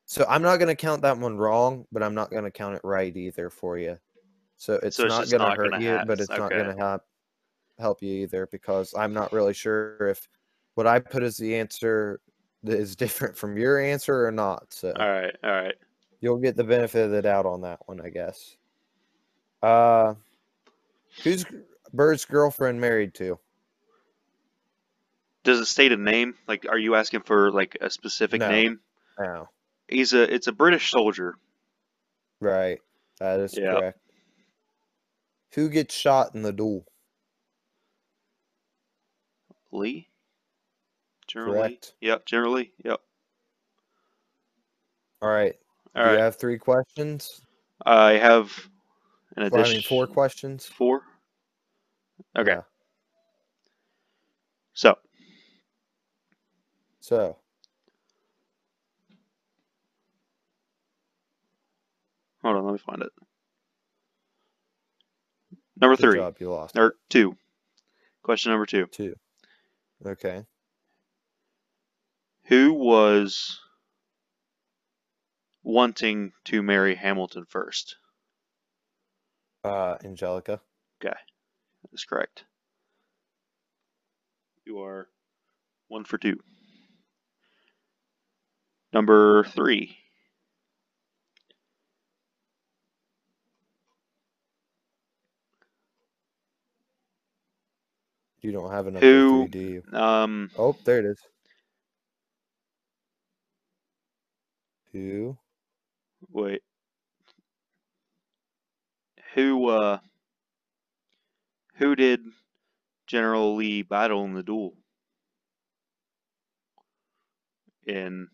So 0.05 0.25
I'm 0.27 0.41
not 0.41 0.57
going 0.57 0.69
to 0.69 0.75
count 0.75 1.01
that 1.01 1.17
one 1.17 1.37
wrong, 1.37 1.85
but 1.91 2.01
I'm 2.03 2.15
not 2.15 2.31
going 2.31 2.45
to 2.45 2.51
count 2.51 2.75
it 2.75 2.81
right 2.83 3.15
either 3.15 3.49
for 3.49 3.77
you. 3.77 3.97
So 4.57 4.75
it's 4.75 4.97
So 4.97 5.07
not 5.07 5.29
going 5.29 5.41
to 5.41 5.55
hurt 5.55 5.71
gonna 5.71 5.83
you, 5.83 5.97
ha- 5.97 6.03
but 6.05 6.13
it's 6.13 6.29
it's 6.29 6.39
not 6.39 6.51
going 6.51 6.65
to 6.65 6.75
help 6.75 7.01
help 7.79 8.01
you 8.01 8.13
either 8.23 8.47
because 8.47 8.93
I'm 8.95 9.13
not 9.13 9.31
really 9.31 9.53
sure 9.53 10.07
if 10.07 10.27
what 10.75 10.87
I 10.87 10.99
put 10.99 11.23
as 11.23 11.37
the 11.37 11.55
answer 11.55 12.19
is 12.63 12.95
different 12.97 13.37
from 13.37 13.57
your 13.57 13.79
answer 13.79 14.25
or 14.25 14.31
not. 14.31 14.73
So 14.73 14.93
all 14.97 15.07
right, 15.07 15.35
all 15.43 15.51
right. 15.51 15.75
you'll 16.21 16.37
get 16.39 16.55
the 16.55 16.63
benefit 16.63 17.05
of 17.05 17.11
the 17.11 17.21
doubt 17.21 17.45
on 17.45 17.61
that 17.61 17.79
one, 17.85 18.01
I 18.01 18.09
guess. 18.09 18.56
Uh, 19.61 20.13
who's 21.23 21.45
Burr's 21.93 22.25
girlfriend 22.25 22.79
married 22.79 23.13
to? 23.15 23.39
Does 25.43 25.59
it 25.59 25.65
state 25.65 25.91
a 25.91 25.97
name? 25.97 26.35
Like, 26.47 26.65
are 26.69 26.77
you 26.77 26.95
asking 26.95 27.21
for 27.21 27.51
like 27.51 27.77
a 27.81 27.89
specific 27.89 28.41
No. 28.41 28.49
name? 28.49 28.79
Now, 29.19 29.49
He's 29.87 30.11
a. 30.13 30.21
It's 30.33 30.47
a 30.47 30.51
British 30.51 30.91
soldier. 30.91 31.35
right? 32.41 32.79
That 33.19 33.39
is 33.39 33.57
Yeah. 33.57 33.71
correct. 33.79 33.99
Who 35.53 35.69
gets 35.69 35.95
shot 35.95 36.35
in 36.35 36.41
the 36.43 36.51
duel? 36.51 36.85
Lee. 39.71 40.09
General 41.27 41.53
Correct. 41.53 41.93
Yep. 42.01 42.25
General 42.25 42.51
Lee. 42.53 42.73
Yep. 42.83 43.01
All 45.21 45.29
right. 45.29 45.55
All 45.95 46.03
Do 46.05 46.11
you 46.11 46.17
have 46.17 46.35
three 46.35 46.57
questions? 46.59 47.41
I 47.85 48.13
have 48.13 48.51
an 49.37 49.49
Well, 49.51 49.65
I 49.65 49.69
mean, 49.69 49.81
four 49.81 50.07
questions. 50.07 50.65
Four. 50.65 51.01
Okay. 52.37 52.51
Yeah. 52.51 52.61
So 54.73 54.95
So, 56.99 57.37
hold 62.41 62.57
on. 62.57 62.65
Let 62.65 62.73
me 62.73 62.79
find 62.79 63.01
it. 63.01 63.11
Number 65.79 65.95
good 65.95 66.01
three 66.01 66.19
job. 66.19 66.35
You 66.39 66.49
lost. 66.49 66.77
or 66.77 66.95
two. 67.09 67.37
Question 68.23 68.51
number 68.51 68.65
two. 68.65 68.87
Two. 68.87 69.15
Okay. 70.05 70.43
Who 72.47 72.73
was 72.73 73.59
wanting 75.63 76.33
to 76.45 76.61
marry 76.61 76.95
Hamilton 76.95 77.45
first? 77.47 77.97
Uh, 79.63 79.97
Angelica. 80.03 80.61
Okay, 81.03 81.15
that's 81.91 82.05
correct. 82.05 82.45
You 84.65 84.79
are 84.81 85.07
one 85.87 86.03
for 86.05 86.17
two. 86.17 86.39
Number 88.93 89.43
three. 89.45 89.97
You 98.41 98.51
don't 98.51 98.71
have 98.71 98.87
an 98.87 98.95
Who- 98.95 99.47
MP3, 99.47 99.51
do? 99.51 99.83
Um, 99.97 100.51
Oh, 100.57 100.75
there 100.85 100.99
it 100.99 101.05
is. 101.05 101.19
Who? 104.93 105.37
wait. 106.29 106.61
Who 109.37 109.69
uh 109.69 109.99
who 111.75 111.95
did 111.95 112.21
General 113.05 113.55
Lee 113.55 113.83
battle 113.83 114.25
in 114.25 114.33
the 114.33 114.41
duel? 114.41 114.73
In 117.85 118.29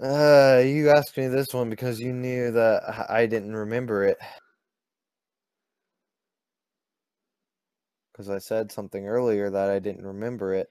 Uh, 0.00 0.62
you 0.64 0.88
asked 0.88 1.14
me 1.18 1.26
this 1.26 1.52
one 1.52 1.68
because 1.68 2.00
you 2.00 2.14
knew 2.14 2.50
that 2.52 3.06
I 3.10 3.26
didn't 3.26 3.54
remember 3.54 4.02
it. 4.04 4.16
Because 8.10 8.30
I 8.30 8.38
said 8.38 8.72
something 8.72 9.06
earlier 9.06 9.50
that 9.50 9.68
I 9.68 9.78
didn't 9.78 10.06
remember 10.06 10.54
it. 10.54 10.70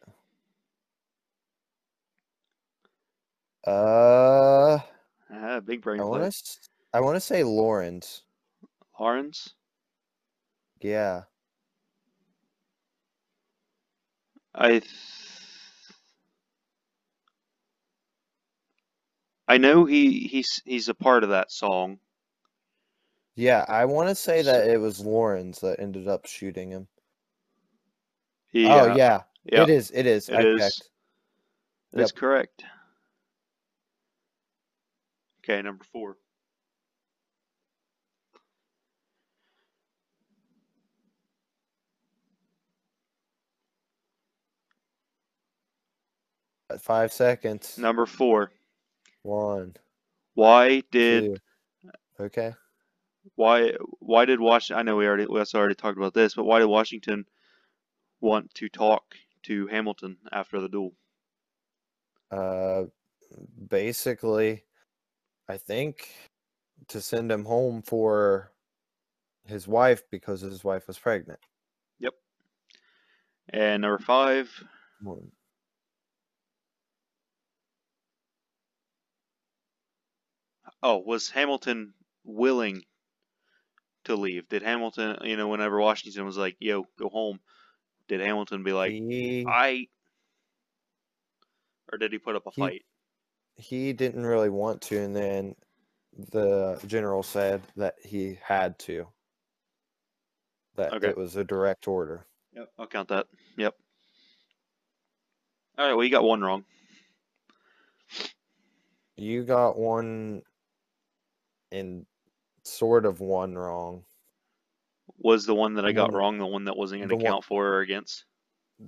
Uh, 3.68 4.80
ah, 5.32 5.60
big 5.60 5.84
brain 5.84 6.02
I 6.02 6.06
want 6.06 6.34
to. 6.34 6.56
I 6.92 7.02
want 7.02 7.18
to 7.18 7.22
say 7.22 7.44
Laurens. 7.44 8.24
Laurens? 9.00 9.54
Yeah. 10.82 11.24
I 14.54 14.80
th- 14.80 14.84
I 19.48 19.58
know 19.58 19.86
he 19.86 20.28
he's 20.28 20.62
he's 20.66 20.90
a 20.90 20.94
part 20.94 21.24
of 21.24 21.30
that 21.30 21.52
song. 21.52 22.00
Yeah, 23.36 23.66
I 23.68 23.86
want 23.86 24.10
to 24.10 24.16
say 24.16 24.42
that 24.42 24.68
it 24.68 24.80
was 24.80 25.00
Laurens 25.00 25.60
that 25.62 25.80
ended 25.80 26.08
up 26.08 26.26
shooting 26.26 26.72
him. 26.72 26.88
He, 28.50 28.66
Oh 28.66 28.96
yeah, 28.96 29.24
yeah, 29.46 29.64
it 29.64 29.70
is. 29.70 29.92
It 29.92 30.08
is. 30.08 30.30
it 30.30 30.36
I 30.36 30.42
is. 30.42 30.60
checked. 30.60 30.90
That's 31.94 32.12
correct. 32.12 32.64
Okay, 35.44 35.62
number 35.62 35.84
four. 35.86 36.18
Five 46.80 47.14
seconds. 47.14 47.78
Number 47.78 48.06
four. 48.06 48.52
One, 49.24 49.76
Why 50.36 50.82
did 50.92 51.24
two. 51.36 51.94
Okay. 52.24 52.54
why 53.36 53.74
why 54.00 54.26
did 54.26 54.40
Washington? 54.40 54.80
I 54.80 54.84
know 54.84 54.96
we 54.96 55.06
already 55.06 55.26
we 55.26 55.40
also 55.40 55.60
already 55.60 55.76
talked 55.76 55.98
about 55.98 56.14
this, 56.14 56.36
but 56.36 56.46
why 56.46 56.60
did 56.60 56.66
Washington 56.66 57.26
want 58.22 58.54
to 58.56 58.70
talk 58.70 59.16
to 59.44 59.68
Hamilton 59.68 60.18
after 60.32 60.60
the 60.62 60.70
duel? 60.70 60.94
Uh, 62.32 62.84
basically, 63.70 64.64
I 65.48 65.58
think 65.58 66.10
to 66.90 67.02
send 67.02 67.32
him 67.32 67.46
home 67.46 67.82
for 67.82 68.52
his 69.46 69.68
wife 69.68 70.04
because 70.12 70.42
his 70.42 70.64
wife 70.64 70.88
was 70.88 70.98
pregnant. 70.98 71.40
Yep. 72.00 72.14
And 73.50 73.82
number 73.82 74.00
five. 74.00 74.50
One. 75.02 75.32
Oh, 80.82 80.98
was 80.98 81.30
Hamilton 81.30 81.94
willing 82.24 82.84
to 84.06 84.16
leave? 84.16 84.48
Did 84.50 84.64
Hamilton, 84.64 85.18
you 85.24 85.38
know, 85.38 85.48
whenever 85.48 85.80
Washington 85.80 86.26
was 86.26 86.38
like, 86.38 86.58
"Yo, 86.60 86.84
go 86.98 87.10
home," 87.10 87.40
did 88.08 88.22
Hamilton 88.22 88.64
be 88.64 88.74
like, 88.74 88.98
he 89.00 89.46
"I," 89.46 89.88
or 91.92 91.98
did 91.98 92.14
he 92.14 92.18
put 92.20 92.36
up 92.36 92.48
a 92.48 92.52
He- 92.52 92.62
fight? 92.62 92.86
he 93.56 93.94
didn't 93.94 94.26
really 94.26 94.50
want 94.50 94.82
to, 94.84 95.00
and 95.00 95.16
then 95.16 95.56
the 96.14 96.82
general 96.88 97.24
said 97.24 97.64
that 97.76 97.96
he 98.06 98.36
had 98.36 98.80
to. 98.80 99.14
That 100.76 100.94
Okay. 100.94 101.08
it 101.10 101.18
was 101.18 101.36
a 101.36 101.44
direct 101.44 101.90
order. 101.90 102.26
Yep, 102.54 102.74
I'll 102.78 102.88
count 102.88 103.10
that. 103.10 103.28
Yep. 103.58 103.76
All 105.78 105.88
right, 105.88 105.94
well, 105.94 106.04
you 106.04 106.12
got 106.12 106.24
one 106.24 106.42
wrong. 106.42 106.66
You 109.18 109.44
got 109.44 109.78
one 109.78 110.44
and 111.72 112.06
sort 112.64 113.06
of 113.06 113.20
one 113.20 113.56
wrong. 113.56 114.04
Was 115.20 115.46
the 115.46 115.56
one 115.56 115.74
that 115.76 115.86
I 115.86 115.92
got 115.92 116.12
one- 116.12 116.18
wrong 116.20 116.38
the 116.38 116.46
one 116.46 116.66
that 116.66 116.76
wasn't 116.78 117.02
going 117.02 117.10
to 117.10 117.16
one- 117.16 117.26
count 117.26 117.44
for 117.46 117.66
or 117.68 117.80
against? 117.82 118.26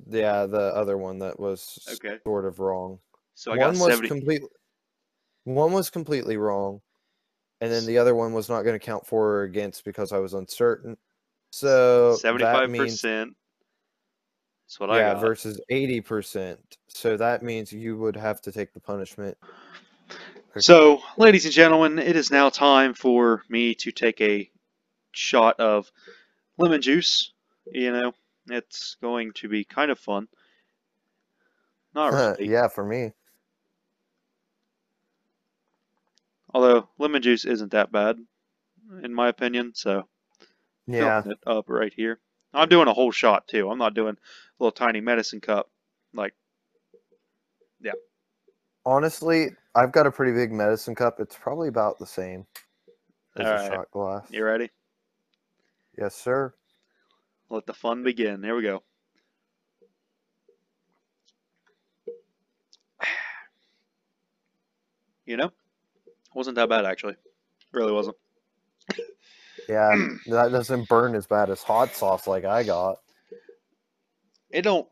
Yeah, 0.07 0.45
the 0.45 0.75
other 0.75 0.97
one 0.97 1.17
that 1.19 1.39
was 1.39 1.79
Okay. 1.93 2.19
sort 2.23 2.45
of 2.45 2.59
wrong. 2.59 2.99
So 3.33 3.51
I 3.51 3.57
one 3.57 3.73
got 3.73 3.79
was 3.87 3.93
70. 3.95 4.07
complete. 4.07 4.41
One 5.45 5.71
was 5.71 5.89
completely 5.89 6.37
wrong, 6.37 6.81
and 7.61 7.71
then 7.71 7.85
the 7.87 7.97
other 7.97 8.13
one 8.13 8.33
was 8.33 8.49
not 8.49 8.61
going 8.63 8.77
to 8.77 8.85
count 8.85 9.07
for 9.07 9.37
or 9.37 9.43
against 9.43 9.83
because 9.85 10.11
I 10.11 10.19
was 10.19 10.33
uncertain. 10.35 10.95
So 11.51 12.11
that 12.11 12.19
Seventy-five 12.19 12.69
means 12.69 12.93
percent. 12.95 13.35
That's 14.67 14.79
what 14.79 14.91
I 14.91 14.99
yeah 14.99 15.13
got. 15.13 15.21
versus 15.21 15.59
eighty 15.69 16.01
percent. 16.01 16.77
So 16.89 17.17
that 17.17 17.41
means 17.41 17.73
you 17.73 17.97
would 17.97 18.15
have 18.15 18.41
to 18.41 18.51
take 18.51 18.73
the 18.73 18.79
punishment. 18.79 19.35
So, 20.57 21.01
ladies 21.17 21.45
and 21.45 21.53
gentlemen, 21.53 21.99
it 21.99 22.15
is 22.15 22.31
now 22.31 22.49
time 22.49 22.93
for 22.93 23.43
me 23.49 23.75
to 23.75 23.91
take 23.91 24.19
a 24.19 24.49
shot 25.11 25.59
of 25.59 25.91
lemon 26.57 26.81
juice. 26.81 27.31
You 27.71 27.91
know, 27.91 28.13
it's 28.49 28.97
going 29.01 29.31
to 29.35 29.47
be 29.47 29.63
kind 29.63 29.91
of 29.91 29.99
fun. 29.99 30.27
Not 31.93 32.13
really. 32.13 32.49
yeah, 32.49 32.67
for 32.67 32.83
me. 32.83 33.13
Although 36.53 36.89
lemon 36.97 37.21
juice 37.21 37.45
isn't 37.45 37.71
that 37.71 37.91
bad, 37.91 38.17
in 39.03 39.13
my 39.13 39.29
opinion. 39.29 39.73
So 39.75 40.07
Yeah, 40.87 41.23
it 41.25 41.37
up 41.45 41.69
right 41.69 41.93
here. 41.93 42.19
I'm 42.53 42.69
doing 42.69 42.87
a 42.87 42.93
whole 42.93 43.11
shot 43.11 43.47
too. 43.47 43.69
I'm 43.69 43.77
not 43.77 43.93
doing 43.93 44.15
a 44.15 44.63
little 44.63 44.71
tiny 44.71 45.01
medicine 45.01 45.41
cup. 45.41 45.69
Like, 46.13 46.33
yeah. 47.81 47.91
honestly, 48.85 49.51
I've 49.79 49.93
got 49.93 50.05
a 50.05 50.11
pretty 50.11 50.33
big 50.33 50.51
medicine 50.51 50.93
cup. 50.93 51.21
It's 51.21 51.37
probably 51.39 51.69
about 51.69 51.99
the 51.99 52.05
same 52.05 52.45
as 53.37 53.45
a 53.45 53.49
Alright. 53.49 53.71
shot 53.71 53.91
glass. 53.91 54.27
you 54.29 54.43
ready? 54.43 54.69
Yes, 55.97 56.15
sir. 56.15 56.53
Let 57.49 57.65
the 57.65 57.73
fun 57.73 58.03
begin. 58.03 58.43
Here 58.43 58.55
we 58.57 58.61
go. 58.61 58.83
You 65.25 65.37
know, 65.37 65.51
wasn't 66.33 66.55
that 66.55 66.67
bad 66.67 66.85
actually. 66.85 67.15
Really 67.71 67.93
wasn't. 67.93 68.17
Yeah, 69.69 69.95
that 70.25 70.51
doesn't 70.51 70.89
burn 70.89 71.15
as 71.15 71.25
bad 71.25 71.49
as 71.51 71.63
hot 71.63 71.93
sauce 71.93 72.27
like 72.27 72.43
I 72.43 72.63
got. 72.63 72.97
It 74.49 74.63
don't. 74.63 74.89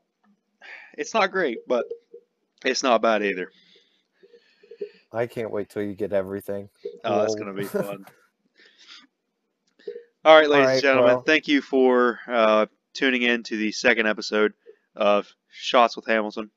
It's 0.97 1.13
not 1.13 1.31
great, 1.31 1.67
but 1.67 1.85
it's 2.63 2.83
not 2.83 3.01
bad 3.01 3.23
either. 3.23 3.51
I 5.11 5.25
can't 5.27 5.51
wait 5.51 5.69
till 5.69 5.81
you 5.83 5.93
get 5.93 6.13
everything. 6.13 6.69
Oh, 7.03 7.19
that's 7.19 7.35
gonna 7.35 7.53
be 7.53 7.63
fun. 7.65 8.05
All 10.25 10.35
right, 10.37 10.49
ladies 10.49 10.69
and 10.69 10.81
gentlemen, 10.81 11.13
well- 11.15 11.21
thank 11.21 11.47
you 11.47 11.61
for 11.61 12.19
uh, 12.27 12.65
tuning 12.93 13.21
in 13.23 13.43
to 13.43 13.57
the 13.57 13.71
second 13.71 14.07
episode 14.07 14.53
of 14.95 15.27
Shots 15.49 15.95
with 15.95 16.05
Hamilton, 16.07 16.49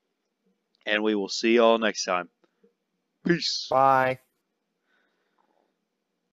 and 0.85 1.01
we 1.03 1.15
will 1.15 1.29
see 1.29 1.55
y'all 1.55 1.77
next 1.77 2.03
time. 2.05 2.27
Peace. 3.25 3.67
Bye. 3.69 4.19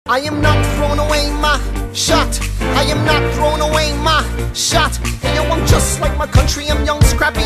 I 0.08 0.19
am 0.21 0.41
not 0.41 0.65
throwing 0.77 0.99
away 0.99 1.30
my 1.41 1.60
shot. 1.93 2.39
I 2.62 2.84
am 2.84 3.06
not 3.06 3.34
throwing 3.36 3.62
away 3.62 3.91
my 4.01 4.23
shot. 4.53 4.95
Hey, 5.21 5.36
yo, 5.36 5.43
I'm 5.43 5.67
just 5.67 5.99
like 5.99 6.17
my 6.17 6.27
country. 6.27 6.69
I'm 6.69 6.86
young, 6.86 7.01
scrappy, 7.01 7.41